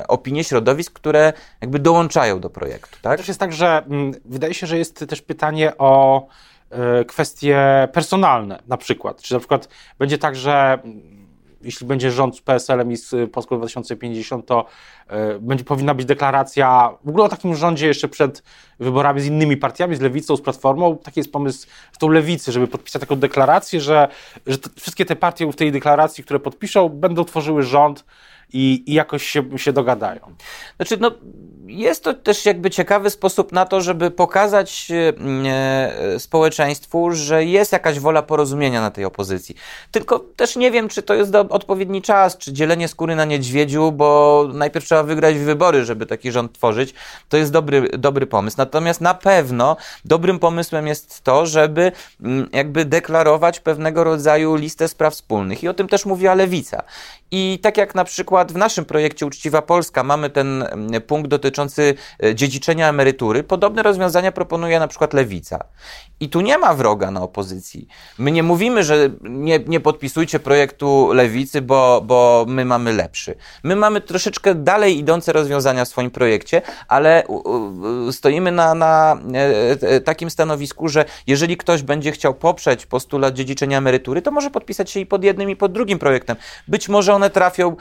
opinie 0.07 0.43
środowisk, 0.43 0.93
które 0.93 1.33
jakby 1.61 1.79
dołączają 1.79 2.39
do 2.39 2.49
projektu, 2.49 2.97
tak? 3.01 3.17
Też 3.17 3.27
jest 3.27 3.39
tak, 3.39 3.53
że 3.53 3.83
mm, 3.85 4.13
wydaje 4.25 4.53
się, 4.53 4.67
że 4.67 4.77
jest 4.77 5.05
też 5.09 5.21
pytanie 5.21 5.77
o 5.77 6.27
e, 6.69 7.05
kwestie 7.05 7.87
personalne 7.93 8.59
na 8.67 8.77
przykład. 8.77 9.21
Czy 9.21 9.33
na 9.33 9.39
przykład 9.39 9.69
będzie 9.99 10.17
tak, 10.17 10.35
że 10.35 10.79
jeśli 11.65 11.87
będzie 11.87 12.11
rząd 12.11 12.37
z 12.37 12.41
PSL-em 12.41 12.91
i 12.91 12.97
z 12.97 13.13
y, 13.13 13.27
Polską 13.27 13.57
2050, 13.57 14.45
to 14.45 14.65
e, 15.07 15.39
będzie 15.39 15.63
powinna 15.63 15.93
być 15.93 16.05
deklaracja 16.05 16.97
w 17.03 17.09
ogóle 17.09 17.23
o 17.23 17.29
takim 17.29 17.55
rządzie 17.55 17.87
jeszcze 17.87 18.07
przed 18.07 18.43
wyborami 18.79 19.21
z 19.21 19.25
innymi 19.25 19.57
partiami, 19.57 19.95
z 19.95 20.01
Lewicą, 20.01 20.37
z 20.37 20.41
Platformą. 20.41 20.97
Taki 20.97 21.19
jest 21.19 21.31
pomysł 21.31 21.67
tą 21.99 22.09
Lewicy, 22.09 22.51
żeby 22.51 22.67
podpisać 22.67 22.99
taką 22.99 23.15
deklarację, 23.15 23.81
że, 23.81 24.07
że 24.47 24.57
to, 24.57 24.69
wszystkie 24.75 25.05
te 25.05 25.15
partie 25.15 25.51
w 25.51 25.55
tej 25.55 25.71
deklaracji, 25.71 26.23
które 26.23 26.39
podpiszą, 26.39 26.89
będą 26.89 27.23
tworzyły 27.23 27.63
rząd 27.63 28.05
i, 28.53 28.83
i 28.87 28.93
jakoś 28.93 29.23
się, 29.23 29.57
się 29.57 29.73
dogadają. 29.73 30.21
Znaczy, 30.75 30.97
no, 30.99 31.11
jest 31.67 32.03
to 32.03 32.13
też 32.13 32.45
jakby 32.45 32.69
ciekawy 32.69 33.09
sposób 33.09 33.51
na 33.51 33.65
to, 33.65 33.81
żeby 33.81 34.11
pokazać 34.11 34.91
e, 34.91 35.13
e, 36.13 36.19
społeczeństwu, 36.19 37.11
że 37.11 37.45
jest 37.45 37.71
jakaś 37.71 37.99
wola 37.99 38.21
porozumienia 38.21 38.81
na 38.81 38.91
tej 38.91 39.05
opozycji. 39.05 39.55
Tylko 39.91 40.19
też 40.19 40.55
nie 40.55 40.71
wiem, 40.71 40.87
czy 40.87 41.03
to 41.03 41.13
jest 41.13 41.35
odpowiedni 41.35 42.01
czas, 42.01 42.37
czy 42.37 42.53
dzielenie 42.53 42.87
skóry 42.87 43.15
na 43.15 43.25
niedźwiedziu, 43.25 43.91
bo 43.91 44.45
najpierw 44.53 44.85
trzeba 44.85 45.03
wygrać 45.03 45.37
wybory, 45.37 45.85
żeby 45.85 46.05
taki 46.05 46.31
rząd 46.31 46.53
tworzyć. 46.53 46.93
To 47.29 47.37
jest 47.37 47.51
dobry, 47.51 47.89
dobry 47.97 48.27
pomysł. 48.27 48.55
Natomiast 48.59 49.01
na 49.01 49.13
pewno 49.13 49.77
dobrym 50.05 50.39
pomysłem 50.39 50.87
jest 50.87 51.21
to, 51.23 51.45
żeby 51.45 51.91
mm, 52.21 52.49
jakby 52.51 52.85
deklarować 52.85 53.59
pewnego 53.59 54.03
rodzaju 54.03 54.55
listę 54.55 54.87
spraw 54.87 55.13
wspólnych. 55.13 55.63
I 55.63 55.67
o 55.67 55.73
tym 55.73 55.87
też 55.87 56.05
mówiła 56.05 56.33
Lewica. 56.33 56.83
I 57.31 57.59
tak 57.61 57.77
jak 57.77 57.95
na 57.95 58.03
przykład 58.03 58.51
w 58.51 58.55
naszym 58.55 58.85
projekcie 58.85 59.25
Uczciwa 59.25 59.61
Polska 59.61 60.03
mamy 60.03 60.29
ten 60.29 60.63
mm, 60.63 61.01
punkt 61.01 61.29
dotyczący 61.29 61.54
e, 62.23 62.35
dziedziczenia 62.35 62.89
emerytury, 62.89 63.43
podobne 63.43 63.83
rozwiązania 63.83 64.31
proponuje 64.31 64.79
na 64.79 64.87
przykład 64.87 65.13
Lewica. 65.13 65.59
I 66.19 66.29
tu 66.29 66.41
nie 66.41 66.57
ma 66.57 66.73
wroga 66.73 67.11
na 67.11 67.21
opozycji. 67.21 67.87
My 68.17 68.31
nie 68.31 68.43
mówimy, 68.43 68.83
że 68.83 69.09
nie, 69.21 69.59
nie 69.67 69.79
podpisujcie 69.79 70.39
projektu 70.39 71.09
Lewicy, 71.13 71.61
bo, 71.61 72.01
bo 72.05 72.45
my 72.47 72.65
mamy 72.65 72.93
lepszy. 72.93 73.35
My 73.63 73.75
mamy 73.75 74.01
troszeczkę 74.01 74.55
dalej 74.55 74.97
idące 74.97 75.33
rozwiązania 75.33 75.85
w 75.85 75.87
swoim 75.87 76.11
projekcie, 76.11 76.61
ale 76.87 77.23
stoimy 78.11 78.51
na, 78.51 78.75
na 78.75 79.17
e, 79.81 80.01
takim 80.01 80.29
stanowisku, 80.29 80.89
że 80.89 81.05
jeżeli 81.27 81.57
ktoś 81.57 81.81
będzie 81.81 82.11
chciał 82.11 82.33
poprzeć 82.33 82.85
postulat 82.85 83.33
dziedziczenia 83.33 83.77
emerytury, 83.77 84.21
to 84.21 84.31
może 84.31 84.49
podpisać 84.49 84.91
się 84.91 84.99
i 84.99 85.05
pod 85.05 85.23
jednym, 85.23 85.49
i 85.49 85.55
pod 85.55 85.71
drugim 85.71 85.99
projektem. 85.99 86.35
Być 86.67 86.89
może 86.89 87.13
one 87.13 87.29
trafią 87.29 87.75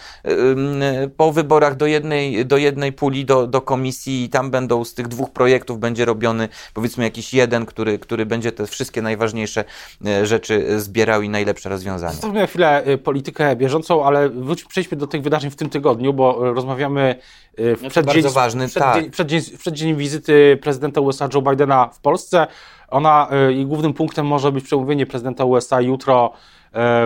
po 1.16 1.32
wyborach 1.32 1.76
do 1.76 1.86
jednej, 1.86 2.46
do 2.46 2.56
jednej 2.56 2.92
puli, 2.92 3.24
do, 3.24 3.46
do 3.46 3.60
komisji 3.64 4.24
i 4.24 4.28
tam 4.28 4.50
będą 4.50 4.84
z 4.84 4.94
tych 4.94 5.08
dwóch 5.08 5.30
projektów 5.30 5.78
będzie 5.78 6.04
robiony 6.04 6.48
powiedzmy 6.74 7.04
jakiś 7.04 7.34
jeden, 7.34 7.66
który, 7.66 7.98
który 7.98 8.26
będzie 8.26 8.52
te 8.52 8.66
wszystkie 8.66 9.02
najważniejsze 9.02 9.64
e, 10.06 10.26
rzeczy 10.26 10.80
zbierał 10.80 11.22
i 11.22 11.28
najlepsze 11.28 11.68
rozwiązania. 11.68 12.12
Zostawmy 12.12 12.40
na 12.40 12.46
chwilę 12.46 12.84
e, 12.84 12.98
politykę 12.98 13.56
bieżącą, 13.56 14.04
ale 14.04 14.30
przejdźmy 14.68 14.96
do 14.96 15.06
tych 15.06 15.22
wydarzeń 15.22 15.50
w 15.50 15.56
tym 15.56 15.70
tygodniu, 15.70 16.12
bo 16.12 16.54
rozmawiamy 16.54 17.14
w 17.58 17.78
no 17.82 17.90
przeddzień, 17.90 18.14
bardzo 18.14 18.30
ważny, 18.30 18.68
przeddzień, 18.68 19.02
tak. 19.02 19.10
przeddzień, 19.10 19.40
w 19.40 19.58
przeddzień 19.58 19.96
wizyty 19.96 20.58
prezydenta 20.62 21.00
USA 21.00 21.28
Joe 21.34 21.42
Bidena 21.42 21.88
w 21.88 22.00
Polsce. 22.00 22.46
Ona, 22.88 23.28
jej 23.48 23.66
głównym 23.66 23.94
punktem 23.94 24.26
może 24.26 24.52
być 24.52 24.64
przemówienie 24.64 25.06
prezydenta 25.06 25.44
USA 25.44 25.80
jutro 25.80 26.32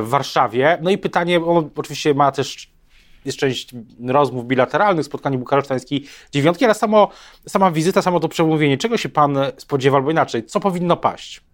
w 0.02 0.06
Warszawie. 0.08 0.78
No 0.82 0.90
i 0.90 0.98
pytanie, 0.98 1.44
on 1.44 1.70
oczywiście 1.76 2.14
ma 2.14 2.32
też 2.32 2.70
jest 3.28 3.38
część 3.38 3.70
rozmów 4.06 4.46
bilateralnych, 4.46 5.06
spotkań 5.06 5.38
bukaresztańskiej 5.38 6.04
dziewiątki, 6.32 6.64
ale 6.64 6.74
samo, 6.74 7.10
sama 7.48 7.70
wizyta, 7.70 8.02
samo 8.02 8.20
to 8.20 8.28
przemówienie, 8.28 8.78
czego 8.78 8.96
się 8.96 9.08
pan 9.08 9.38
spodziewa, 9.56 9.96
albo 9.96 10.10
inaczej, 10.10 10.44
co 10.44 10.60
powinno 10.60 10.96
paść? 10.96 11.47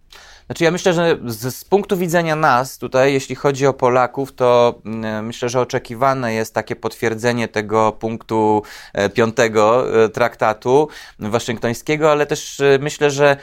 Znaczy 0.47 0.65
ja 0.65 0.71
myślę, 0.71 0.93
że 0.93 1.19
z, 1.27 1.55
z, 1.55 1.65
punktu 1.65 1.97
widzenia 1.97 2.37
nas 2.37 2.79
tutaj, 2.79 3.13
jeśli 3.13 3.35
chodzi 3.35 3.67
o 3.67 3.73
Polaków, 3.73 4.33
to 4.33 4.81
y, 5.19 5.23
myślę, 5.23 5.49
że 5.49 5.61
oczekiwane 5.61 6.35
jest 6.35 6.55
takie 6.55 6.77
potwierdzenie 6.77 7.49
tego 7.49 7.93
punktu 7.93 8.63
y, 8.99 9.11
piątego 9.11 9.87
y, 10.05 10.09
traktatu 10.09 10.89
waszyngtońskiego, 11.19 12.11
ale 12.11 12.27
też 12.27 12.63
myślę, 12.81 13.11
że 13.11 13.37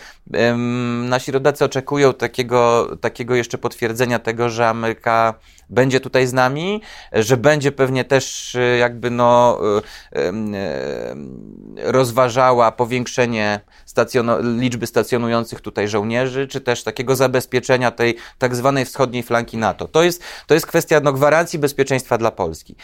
nasi 1.03 1.31
rodacy 1.31 1.65
oczekują 1.65 2.13
takiego, 2.13 2.89
takiego 3.01 3.36
jeszcze 3.36 3.58
potwierdzenia 3.58 4.20
tego, 4.20 4.50
że 4.50 4.67
Ameryka 4.67 5.34
będzie 5.70 6.00
tutaj 6.00 6.27
z 6.27 6.34
nami, 6.34 6.81
że 7.13 7.38
będzie 7.38 7.72
pewnie 7.72 8.05
też 8.05 8.58
jakby 8.79 9.12
no 9.12 9.60
rozważała 11.77 12.72
powiększenie 12.72 13.60
liczby 14.41 14.88
stacjonujących 14.88 15.62
tutaj 15.62 15.88
żołnierzy, 15.88 16.48
czy 16.48 16.62
też 16.62 16.84
takiego 16.91 17.15
zabezpieczenia 17.15 17.91
tej 17.91 18.15
tak 18.38 18.55
zwanej 18.55 18.86
wschodniej 18.86 19.24
flanki 19.24 19.57
NATO. 19.57 19.88
To 19.88 20.03
jest, 20.03 20.24
to 20.48 20.53
jest 20.53 20.65
kwestia 20.65 21.00
no, 21.03 21.13
gwarancji 21.13 21.60
bezpieczeństwa 21.60 22.17
dla 22.17 22.31
Polski. 22.31 22.75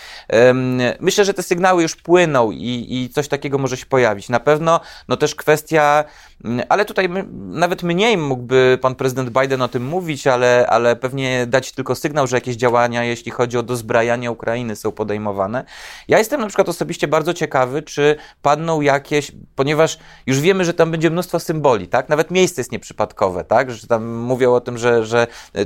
Myślę, 1.00 1.26
że 1.26 1.34
te 1.34 1.44
sygnały 1.44 1.82
już 1.82 1.96
płyną 1.96 2.52
i, 2.52 2.88
i 2.90 3.10
coś 3.10 3.28
takiego 3.28 3.58
może 3.58 3.78
się 3.78 3.86
pojawić. 3.86 4.30
Na 4.30 4.40
pewno 4.40 4.80
no 5.08 5.18
też 5.18 5.36
kwestia 5.36 6.06
Mm, 6.44 6.66
ale 6.70 6.86
tutaj 6.86 7.10
nawet 7.34 7.84
mniej 7.84 8.18
mógłby 8.18 8.78
pan 8.82 8.96
prezydent 8.96 9.30
Biden 9.30 9.62
o 9.62 9.68
tym 9.68 9.86
mówić, 9.86 10.28
ale, 10.28 10.68
ale 10.70 10.96
pewnie 10.96 11.46
dać 11.48 11.72
tylko 11.72 11.96
sygnał, 11.96 12.28
że 12.28 12.38
jakieś 12.38 12.56
działania, 12.56 13.04
jeśli 13.04 13.32
chodzi 13.32 13.58
o 13.58 13.64
dozbrajanie 13.64 14.32
Ukrainy, 14.32 14.76
są 14.76 14.92
podejmowane. 14.92 15.64
Ja 16.08 16.18
jestem 16.18 16.42
na 16.42 16.48
przykład 16.48 16.70
osobiście 16.70 17.08
bardzo 17.08 17.34
ciekawy, 17.34 17.82
czy 17.82 18.16
padną 18.42 18.82
jakieś, 18.82 19.32
ponieważ 19.56 20.00
już 20.26 20.40
wiemy, 20.40 20.66
że 20.66 20.74
tam 20.74 20.92
będzie 20.92 21.10
mnóstwo 21.10 21.40
symboli, 21.40 21.88
tak? 21.88 22.10
Nawet 22.10 22.32
miejsce 22.32 22.62
jest 22.62 22.72
nieprzypadkowe, 22.72 23.44
tak? 23.44 23.72
Że 23.72 23.88
tam 23.88 23.97
mówią 24.00 24.54
o 24.54 24.62
tym, 24.62 24.78
że, 24.78 25.06
że 25.06 25.28
e, 25.56 25.62
e, 25.62 25.66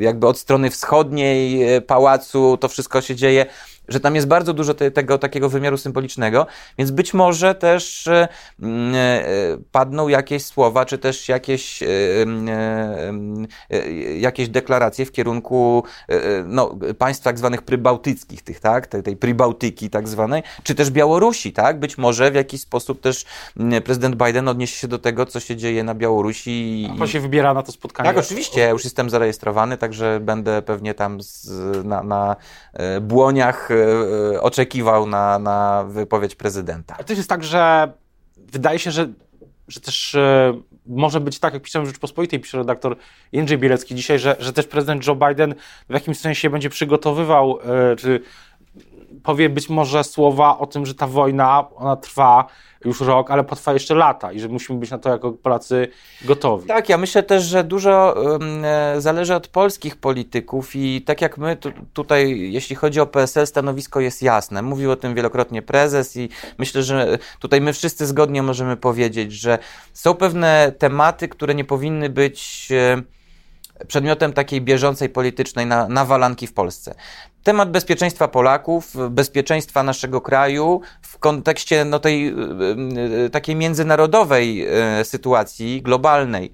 jakby 0.00 0.26
od 0.26 0.38
strony 0.38 0.70
wschodniej 0.70 1.74
e, 1.74 1.80
pałacu 1.80 2.56
to 2.60 2.68
wszystko 2.68 3.00
się 3.00 3.16
dzieje 3.16 3.46
że 3.88 4.00
tam 4.00 4.14
jest 4.14 4.26
bardzo 4.26 4.54
dużo 4.54 4.74
te, 4.74 4.90
tego 4.90 5.18
takiego 5.18 5.48
wymiaru 5.48 5.76
symbolicznego, 5.76 6.46
więc 6.78 6.90
być 6.90 7.14
może 7.14 7.54
też 7.54 8.06
e, 8.06 8.28
e, 8.62 9.58
padną 9.72 10.08
jakieś 10.08 10.44
słowa, 10.44 10.84
czy 10.84 10.98
też 10.98 11.28
jakieś, 11.28 11.82
e, 11.82 11.86
jakieś 14.18 14.48
deklaracje 14.48 15.06
w 15.06 15.12
kierunku 15.12 15.84
no, 16.44 16.78
państw 16.98 17.24
tak 17.24 17.38
zwanych 17.38 17.62
prybałtyckich, 17.62 18.42
tych, 18.42 18.60
tak, 18.60 18.86
tej, 18.86 19.02
tej 19.02 19.16
prybałtyki 19.16 19.90
tak 19.90 20.08
zwanej, 20.08 20.42
czy 20.62 20.74
też 20.74 20.90
Białorusi, 20.90 21.52
tak, 21.52 21.78
być 21.78 21.98
może 21.98 22.30
w 22.30 22.34
jakiś 22.34 22.60
sposób 22.60 23.00
też 23.00 23.24
prezydent 23.84 24.16
Biden 24.16 24.48
odniesie 24.48 24.76
się 24.76 24.88
do 24.88 24.98
tego, 24.98 25.26
co 25.26 25.40
się 25.40 25.56
dzieje 25.56 25.84
na 25.84 25.94
Białorusi. 25.94 26.88
A 26.94 26.98
pan 26.98 27.08
się 27.08 27.20
wybiera 27.20 27.54
na 27.54 27.62
to 27.62 27.72
spotkanie? 27.72 28.08
Tak, 28.08 28.18
oczywiście, 28.18 28.60
ja 28.60 28.70
już 28.70 28.84
jestem 28.84 29.10
zarejestrowany, 29.10 29.76
także 29.76 30.20
będę 30.20 30.62
pewnie 30.62 30.94
tam 30.94 31.20
z, 31.20 31.50
na, 31.84 32.02
na 32.02 32.36
błoniach 33.00 33.70
E, 33.70 33.75
oczekiwał 34.40 35.06
na, 35.06 35.38
na 35.38 35.84
wypowiedź 35.88 36.34
prezydenta. 36.34 36.94
Ale 36.94 37.04
to 37.04 37.12
jest 37.12 37.28
tak, 37.28 37.44
że 37.44 37.92
wydaje 38.36 38.78
się, 38.78 38.90
że, 38.90 39.08
że 39.68 39.80
też 39.80 40.14
e, 40.14 40.60
może 40.86 41.20
być 41.20 41.38
tak, 41.38 41.54
jak 41.54 41.62
pisałem 41.62 41.86
w 41.86 41.88
Rzeczpospolitej, 41.88 42.40
pisze 42.40 42.58
redaktor 42.58 42.96
Jędrzej 43.32 43.58
Bielecki 43.58 43.94
dzisiaj, 43.94 44.18
że, 44.18 44.36
że 44.38 44.52
też 44.52 44.66
prezydent 44.66 45.06
Joe 45.06 45.16
Biden 45.16 45.54
w 45.88 45.94
jakimś 45.94 46.18
sensie 46.18 46.50
będzie 46.50 46.70
przygotowywał, 46.70 47.58
e, 47.92 47.96
czy 47.96 48.20
powie 49.26 49.48
być 49.48 49.68
może 49.68 50.04
słowa 50.04 50.58
o 50.58 50.66
tym, 50.66 50.86
że 50.86 50.94
ta 50.94 51.06
wojna, 51.06 51.64
ona 51.76 51.96
trwa 51.96 52.46
już 52.84 53.00
rok, 53.00 53.30
ale 53.30 53.44
potrwa 53.44 53.72
jeszcze 53.72 53.94
lata 53.94 54.32
i 54.32 54.40
że 54.40 54.48
musimy 54.48 54.78
być 54.78 54.90
na 54.90 54.98
to 54.98 55.08
jako 55.08 55.32
Polacy 55.32 55.88
gotowi. 56.24 56.68
Tak, 56.68 56.88
ja 56.88 56.98
myślę 56.98 57.22
też, 57.22 57.44
że 57.44 57.64
dużo 57.64 58.16
y, 58.96 59.00
zależy 59.00 59.34
od 59.34 59.48
polskich 59.48 59.96
polityków 59.96 60.76
i 60.76 61.02
tak 61.02 61.20
jak 61.20 61.38
my 61.38 61.56
tu, 61.56 61.72
tutaj, 61.92 62.50
jeśli 62.52 62.76
chodzi 62.76 63.00
o 63.00 63.06
PSL, 63.06 63.46
stanowisko 63.46 64.00
jest 64.00 64.22
jasne. 64.22 64.62
Mówił 64.62 64.90
o 64.90 64.96
tym 64.96 65.14
wielokrotnie 65.14 65.62
prezes 65.62 66.16
i 66.16 66.28
myślę, 66.58 66.82
że 66.82 67.18
tutaj 67.40 67.60
my 67.60 67.72
wszyscy 67.72 68.06
zgodnie 68.06 68.42
możemy 68.42 68.76
powiedzieć, 68.76 69.32
że 69.32 69.58
są 69.92 70.14
pewne 70.14 70.72
tematy, 70.78 71.28
które 71.28 71.54
nie 71.54 71.64
powinny 71.64 72.10
być 72.10 72.68
y, 72.70 73.15
przedmiotem 73.88 74.32
takiej 74.32 74.60
bieżącej 74.60 75.08
politycznej 75.08 75.66
na, 75.66 75.88
nawalanki 75.88 76.46
w 76.46 76.52
Polsce. 76.52 76.94
Temat 77.42 77.70
bezpieczeństwa 77.70 78.28
Polaków, 78.28 78.92
bezpieczeństwa 79.10 79.82
naszego 79.82 80.20
kraju 80.20 80.80
w 81.02 81.18
kontekście 81.18 81.84
no, 81.84 81.98
tej 81.98 82.28
y, 82.28 82.32
y, 83.26 83.30
takiej 83.30 83.56
międzynarodowej 83.56 84.66
y, 85.00 85.04
sytuacji, 85.04 85.82
globalnej, 85.82 86.52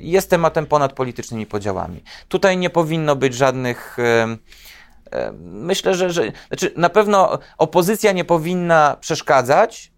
jest 0.00 0.30
tematem 0.30 0.66
ponad 0.66 0.92
politycznymi 0.92 1.46
podziałami. 1.46 2.04
Tutaj 2.28 2.56
nie 2.56 2.70
powinno 2.70 3.16
być 3.16 3.34
żadnych. 3.34 3.96
Myślę, 5.40 5.94
że, 5.94 6.10
że 6.10 6.32
znaczy 6.48 6.72
na 6.76 6.88
pewno 6.88 7.38
opozycja 7.58 8.12
nie 8.12 8.24
powinna 8.24 8.96
przeszkadzać, 9.00 9.92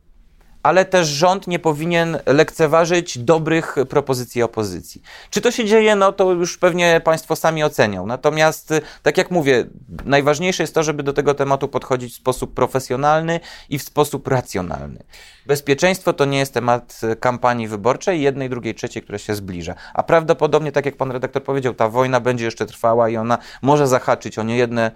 ale 0.62 0.85
też 0.85 1.09
rząd 1.09 1.46
nie 1.46 1.59
powinien 1.59 2.18
lekceważyć 2.27 3.18
dobrych 3.18 3.77
propozycji 3.88 4.42
opozycji. 4.42 5.03
Czy 5.31 5.40
to 5.40 5.51
się 5.51 5.64
dzieje, 5.64 5.96
no 5.96 6.12
to 6.12 6.33
już 6.33 6.59
pewnie 6.59 7.01
Państwo 7.05 7.37
sami 7.37 7.64
ocenią. 7.64 8.07
Natomiast, 8.07 8.70
y, 8.70 8.81
tak 9.03 9.18
jak 9.18 9.31
mówię, 9.31 9.66
najważniejsze 10.05 10.62
jest 10.62 10.75
to, 10.75 10.83
żeby 10.83 11.03
do 11.03 11.12
tego 11.12 11.35
tematu 11.35 11.68
podchodzić 11.68 12.12
w 12.12 12.16
sposób 12.16 12.55
profesjonalny 12.55 13.40
i 13.68 13.79
w 13.79 13.83
sposób 13.83 14.29
racjonalny. 14.29 15.05
Bezpieczeństwo 15.46 16.12
to 16.12 16.25
nie 16.25 16.38
jest 16.38 16.55
temat 16.55 17.01
y, 17.12 17.16
kampanii 17.16 17.68
wyborczej, 17.68 18.22
jednej, 18.22 18.51
drugiej, 18.51 18.75
trzeciej, 18.75 19.03
która 19.03 19.18
się 19.18 19.35
zbliża. 19.35 19.75
A 19.94 20.03
prawdopodobnie, 20.03 20.72
tak 20.72 20.87
jak 20.87 20.96
pan 20.96 21.12
redaktor 21.12 21.44
powiedział, 21.44 21.75
ta 21.75 21.88
wojna 21.88 22.20
będzie 22.20 22.44
jeszcze 22.44 22.66
trwała 22.66 23.09
i 23.09 23.16
ona 23.16 23.38
może 23.62 23.87
zahaczyć 23.88 24.38
o 24.38 24.42
niejedne 24.42 24.90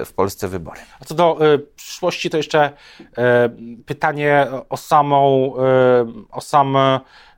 y, 0.00 0.04
w 0.04 0.12
Polsce 0.12 0.48
wybory. 0.48 0.80
A 1.00 1.04
co 1.04 1.14
do 1.14 1.54
y, 1.54 1.58
przyszłości, 1.58 2.30
to 2.30 2.36
jeszcze 2.36 2.72
y, 3.00 3.12
pytanie 3.86 4.46
o 4.68 4.76
samą, 5.10 5.54
y, 5.56 6.30
o 6.32 6.40
sam 6.40 6.76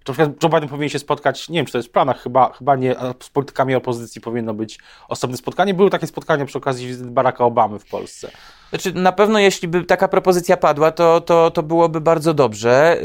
to 0.05 0.13
Joe 0.43 0.49
Biden 0.49 0.69
powinien 0.69 0.89
się 0.89 0.99
spotkać, 0.99 1.49
nie 1.49 1.59
wiem, 1.59 1.67
czy 1.67 1.73
to 1.73 1.79
jest 1.79 1.89
w 1.89 1.93
planach, 1.93 2.23
chyba, 2.23 2.53
chyba 2.53 2.77
nie, 2.77 2.95
z 3.21 3.31
politykami 3.31 3.75
opozycji 3.75 4.21
powinno 4.21 4.55
być 4.55 4.79
osobne 5.09 5.37
spotkanie. 5.37 5.75
Były 5.75 5.91
takie 5.91 6.07
spotkania 6.07 6.45
przy 6.45 6.59
okazji 6.59 6.87
wizyty 6.87 7.11
Baracka 7.11 7.45
Obamy 7.45 7.79
w 7.79 7.85
Polsce. 7.85 8.31
Znaczy, 8.73 8.93
na 8.93 9.13
pewno 9.13 9.39
jeśli 9.39 9.69
by 9.69 9.85
taka 9.85 10.09
propozycja 10.09 10.57
padła, 10.57 10.91
to, 10.91 11.21
to, 11.21 11.51
to 11.51 11.63
byłoby 11.63 12.01
bardzo 12.01 12.35
dobrze. 12.35 13.01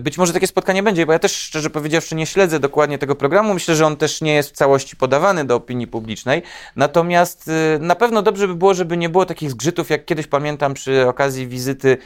Być 0.00 0.18
może 0.18 0.32
takie 0.32 0.46
spotkanie 0.46 0.82
będzie, 0.82 1.06
bo 1.06 1.12
ja 1.12 1.18
też 1.18 1.36
szczerze 1.36 1.70
powiedziawszy 1.70 2.14
nie 2.14 2.26
śledzę 2.26 2.60
dokładnie 2.60 2.98
tego 2.98 3.14
programu. 3.14 3.54
Myślę, 3.54 3.76
że 3.76 3.86
on 3.86 3.96
też 3.96 4.20
nie 4.20 4.34
jest 4.34 4.50
w 4.50 4.52
całości 4.52 4.96
podawany 4.96 5.44
do 5.44 5.56
opinii 5.56 5.86
publicznej. 5.86 6.42
Natomiast 6.76 7.48
y, 7.48 7.78
na 7.80 7.94
pewno 7.94 8.22
dobrze 8.22 8.48
by 8.48 8.54
było, 8.54 8.74
żeby 8.74 8.96
nie 8.96 9.08
było 9.08 9.26
takich 9.26 9.50
zgrzytów, 9.50 9.90
jak 9.90 10.04
kiedyś 10.04 10.26
pamiętam 10.26 10.74
przy 10.74 11.08
okazji 11.08 11.46
wizyty 11.46 11.98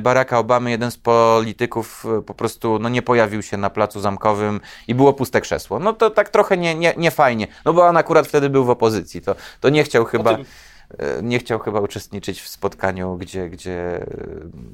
Baracka 0.00 0.38
Obamy, 0.38 0.70
jeden 0.70 0.90
z 0.90 0.96
polityków 0.96 2.06
y, 2.18 2.22
po 2.22 2.34
prostu 2.34 2.78
no, 2.78 2.88
nie 2.88 3.02
pojawił 3.02 3.42
się 3.42 3.56
na 3.56 3.70
placu 3.70 4.00
zamkowym 4.00 4.60
i 4.88 4.94
było 4.94 5.12
puste 5.12 5.40
krzesło. 5.40 5.78
No 5.78 5.92
to 5.92 6.10
tak 6.10 6.28
trochę 6.28 6.56
nie, 6.56 6.74
nie, 6.74 6.94
nie 6.96 7.10
fajnie, 7.10 7.46
no 7.64 7.72
bo 7.72 7.86
on 7.86 7.96
akurat 7.96 8.26
wtedy 8.26 8.50
był 8.50 8.64
w 8.64 8.70
opozycji, 8.70 9.20
to, 9.20 9.34
to 9.60 9.68
nie 9.68 9.84
chciał 9.84 10.04
chyba... 10.04 10.32
e, 10.32 10.44
nie 11.22 11.38
chciał 11.38 11.58
chyba 11.58 11.80
uczestniczyć 11.80 12.40
w 12.42 12.48
spotkaniu, 12.48 13.16
gdzie, 13.16 13.48
gdzie 13.50 13.72
e, 13.96 14.06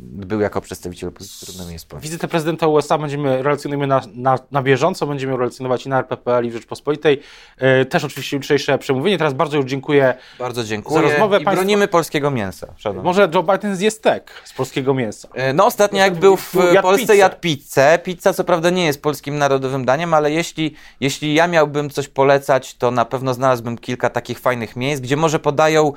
był 0.00 0.40
jako 0.40 0.60
przedstawiciel 0.60 1.08
opozycji, 1.08 1.46
trudno 1.46 1.66
mi 1.66 1.72
jest 1.72 1.86
powiedzieć. 1.88 2.10
Wizytę 2.10 2.28
prezydenta 2.28 2.66
USA 2.66 2.98
będziemy 2.98 3.42
relacjonujemy 3.42 3.86
na, 3.86 4.00
na, 4.14 4.38
na 4.50 4.62
bieżąco, 4.62 5.06
będziemy 5.06 5.36
relacjonować 5.36 5.86
i 5.86 5.88
na 5.88 5.98
RPPL 5.98 6.46
i 6.46 6.50
w 6.50 6.52
Rzeczpospolitej. 6.52 7.20
E, 7.58 7.84
też 7.84 8.04
oczywiście 8.04 8.36
jutrzejsze 8.36 8.78
przemówienie. 8.78 9.18
Teraz 9.18 9.34
bardzo 9.34 9.56
już 9.56 9.66
dziękuję. 9.66 10.14
Bardzo 10.38 10.64
dziękuję 10.64 11.02
Za 11.02 11.08
rozmowę 11.12 11.36
i 11.40 11.44
państwa- 11.44 11.54
bronimy 11.62 11.88
polskiego 11.88 12.30
mięsa. 12.30 12.66
Szanowni. 12.76 13.04
Może 13.04 13.28
Joe 13.34 13.42
Biden 13.42 13.76
zje 13.76 13.90
stek 13.90 14.30
z 14.44 14.52
polskiego 14.52 14.94
mięsa. 14.94 15.28
E, 15.34 15.52
No 15.52 15.66
ostatnio 15.66 15.98
jak 15.98 16.14
był 16.14 16.36
w 16.36 16.54
Jadł 16.54 16.82
Polsce 16.82 17.00
pizzę. 17.02 17.16
jadł 17.16 17.36
pizzę. 17.40 17.98
Pizza 18.04 18.32
co 18.32 18.44
prawda 18.44 18.70
nie 18.70 18.84
jest 18.86 19.02
polskim 19.02 19.38
narodowym 19.38 19.84
daniem, 19.84 20.14
ale 20.14 20.30
jeśli, 20.30 20.74
jeśli 21.00 21.34
ja 21.34 21.46
miałbym 21.46 21.90
coś 21.90 22.08
polecać, 22.08 22.74
to 22.74 22.90
na 22.90 23.04
pewno 23.04 23.34
znalazłbym 23.34 23.78
kilka 23.78 24.10
takich 24.10 24.38
fajnych 24.38 24.76
miejsc, 24.76 25.02
gdzie 25.02 25.16
może 25.16 25.38
podają 25.38 25.92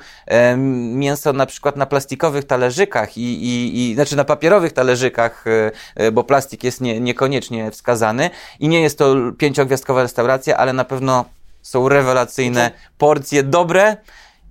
mięso 0.94 1.32
na 1.32 1.46
przykład 1.46 1.76
na 1.76 1.86
plastikowych 1.86 2.44
talerzykach 2.44 3.18
i, 3.18 3.44
i, 3.44 3.90
i 3.90 3.94
znaczy 3.94 4.16
na 4.16 4.24
papierowych 4.24 4.72
talerzykach, 4.72 5.44
e, 5.46 5.70
e, 5.94 6.12
bo 6.12 6.24
plastik 6.24 6.64
jest 6.64 6.80
nie, 6.80 7.00
niekoniecznie 7.00 7.70
wskazany 7.70 8.30
i 8.60 8.68
nie 8.68 8.80
jest 8.80 8.98
to 8.98 9.14
pięciogwiazdkowa 9.38 10.02
restauracja, 10.02 10.56
ale 10.56 10.72
na 10.72 10.84
pewno 10.84 11.24
są 11.62 11.88
rewelacyjne 11.88 12.70
porcje 12.98 13.42
dobre. 13.42 13.96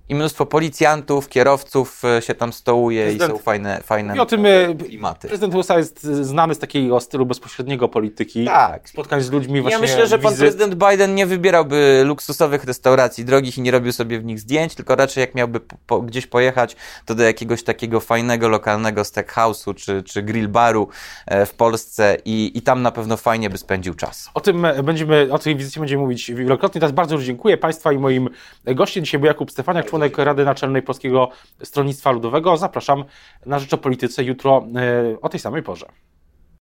I 0.08 0.14
mnóstwo 0.14 0.46
policjantów, 0.46 1.28
kierowców 1.28 2.02
e, 2.04 2.22
się 2.22 2.34
tam 2.34 2.52
stołuje 2.52 3.12
i 3.12 3.16
Prezydent- 3.18 3.32
są 3.32 3.38
fajne, 3.38 3.80
fajne 3.82 4.16
I 4.16 4.20
o 4.20 4.26
tym 4.26 4.46
e, 4.46 4.74
klimaty. 4.74 5.28
prezydent 5.28 5.54
USA 5.54 5.78
jest 5.78 6.02
znany 6.02 6.54
z 6.54 6.58
takiego 6.58 7.00
stylu 7.00 7.26
bezpośredniego 7.26 7.88
polityki. 7.88 8.44
Tak. 8.44 8.88
Spotkań 8.88 9.22
z 9.22 9.30
ludźmi 9.30 9.60
właśnie. 9.60 9.76
Ja 9.76 9.80
myślę, 9.80 10.06
że 10.06 10.18
pan 10.18 10.32
wizyt. 10.32 10.44
prezydent 10.44 10.74
Biden 10.74 11.14
nie 11.14 11.26
wybierałby 11.26 12.02
luksusowych 12.06 12.64
restauracji 12.64 13.24
drogich 13.24 13.58
i 13.58 13.60
nie 13.60 13.70
robił 13.70 13.92
sobie 13.92 14.20
w 14.20 14.24
nich 14.24 14.40
zdjęć, 14.40 14.74
tylko 14.74 14.96
raczej 14.96 15.20
jak 15.20 15.34
miałby 15.34 15.60
po, 15.60 15.76
po, 15.86 16.00
gdzieś 16.00 16.26
pojechać, 16.26 16.76
to 17.06 17.14
do 17.14 17.22
jakiegoś 17.22 17.62
takiego 17.62 18.00
fajnego, 18.00 18.48
lokalnego 18.48 19.02
steakhouse'u 19.02 19.74
czy, 19.74 20.02
czy 20.02 20.22
grill 20.22 20.48
baru 20.48 20.88
e, 21.26 21.46
w 21.46 21.54
Polsce 21.54 22.16
i, 22.24 22.52
i 22.54 22.62
tam 22.62 22.82
na 22.82 22.90
pewno 22.90 23.16
fajnie 23.16 23.50
by 23.50 23.58
spędził 23.58 23.94
czas. 23.94 24.30
O 24.34 24.40
tym 24.40 24.66
będziemy, 24.84 25.28
o 25.32 25.38
tej 25.38 25.56
wizycie 25.56 25.80
będziemy 25.80 26.02
mówić 26.02 26.32
wielokrotnie. 26.32 26.80
Teraz 26.80 26.92
bardzo 26.92 27.14
już 27.14 27.24
dziękuję 27.24 27.56
Państwa 27.56 27.92
i 27.92 27.98
moim 27.98 28.28
gościem 28.64 29.04
dzisiaj 29.04 29.20
był 29.20 29.26
Jakub 29.26 29.50
Stefaniak, 29.50 29.86
członek 29.86 29.97
Rady 30.24 30.44
Naczelnej 30.44 30.82
Polskiego 30.82 31.28
Stronnictwa 31.62 32.10
Ludowego. 32.10 32.56
Zapraszam 32.56 33.04
na 33.46 33.58
Rzecz 33.58 33.74
o 33.74 33.78
Polityce 33.78 34.24
jutro 34.24 34.66
e, 34.76 35.20
o 35.20 35.28
tej 35.28 35.40
samej 35.40 35.62
porze. 35.62 35.86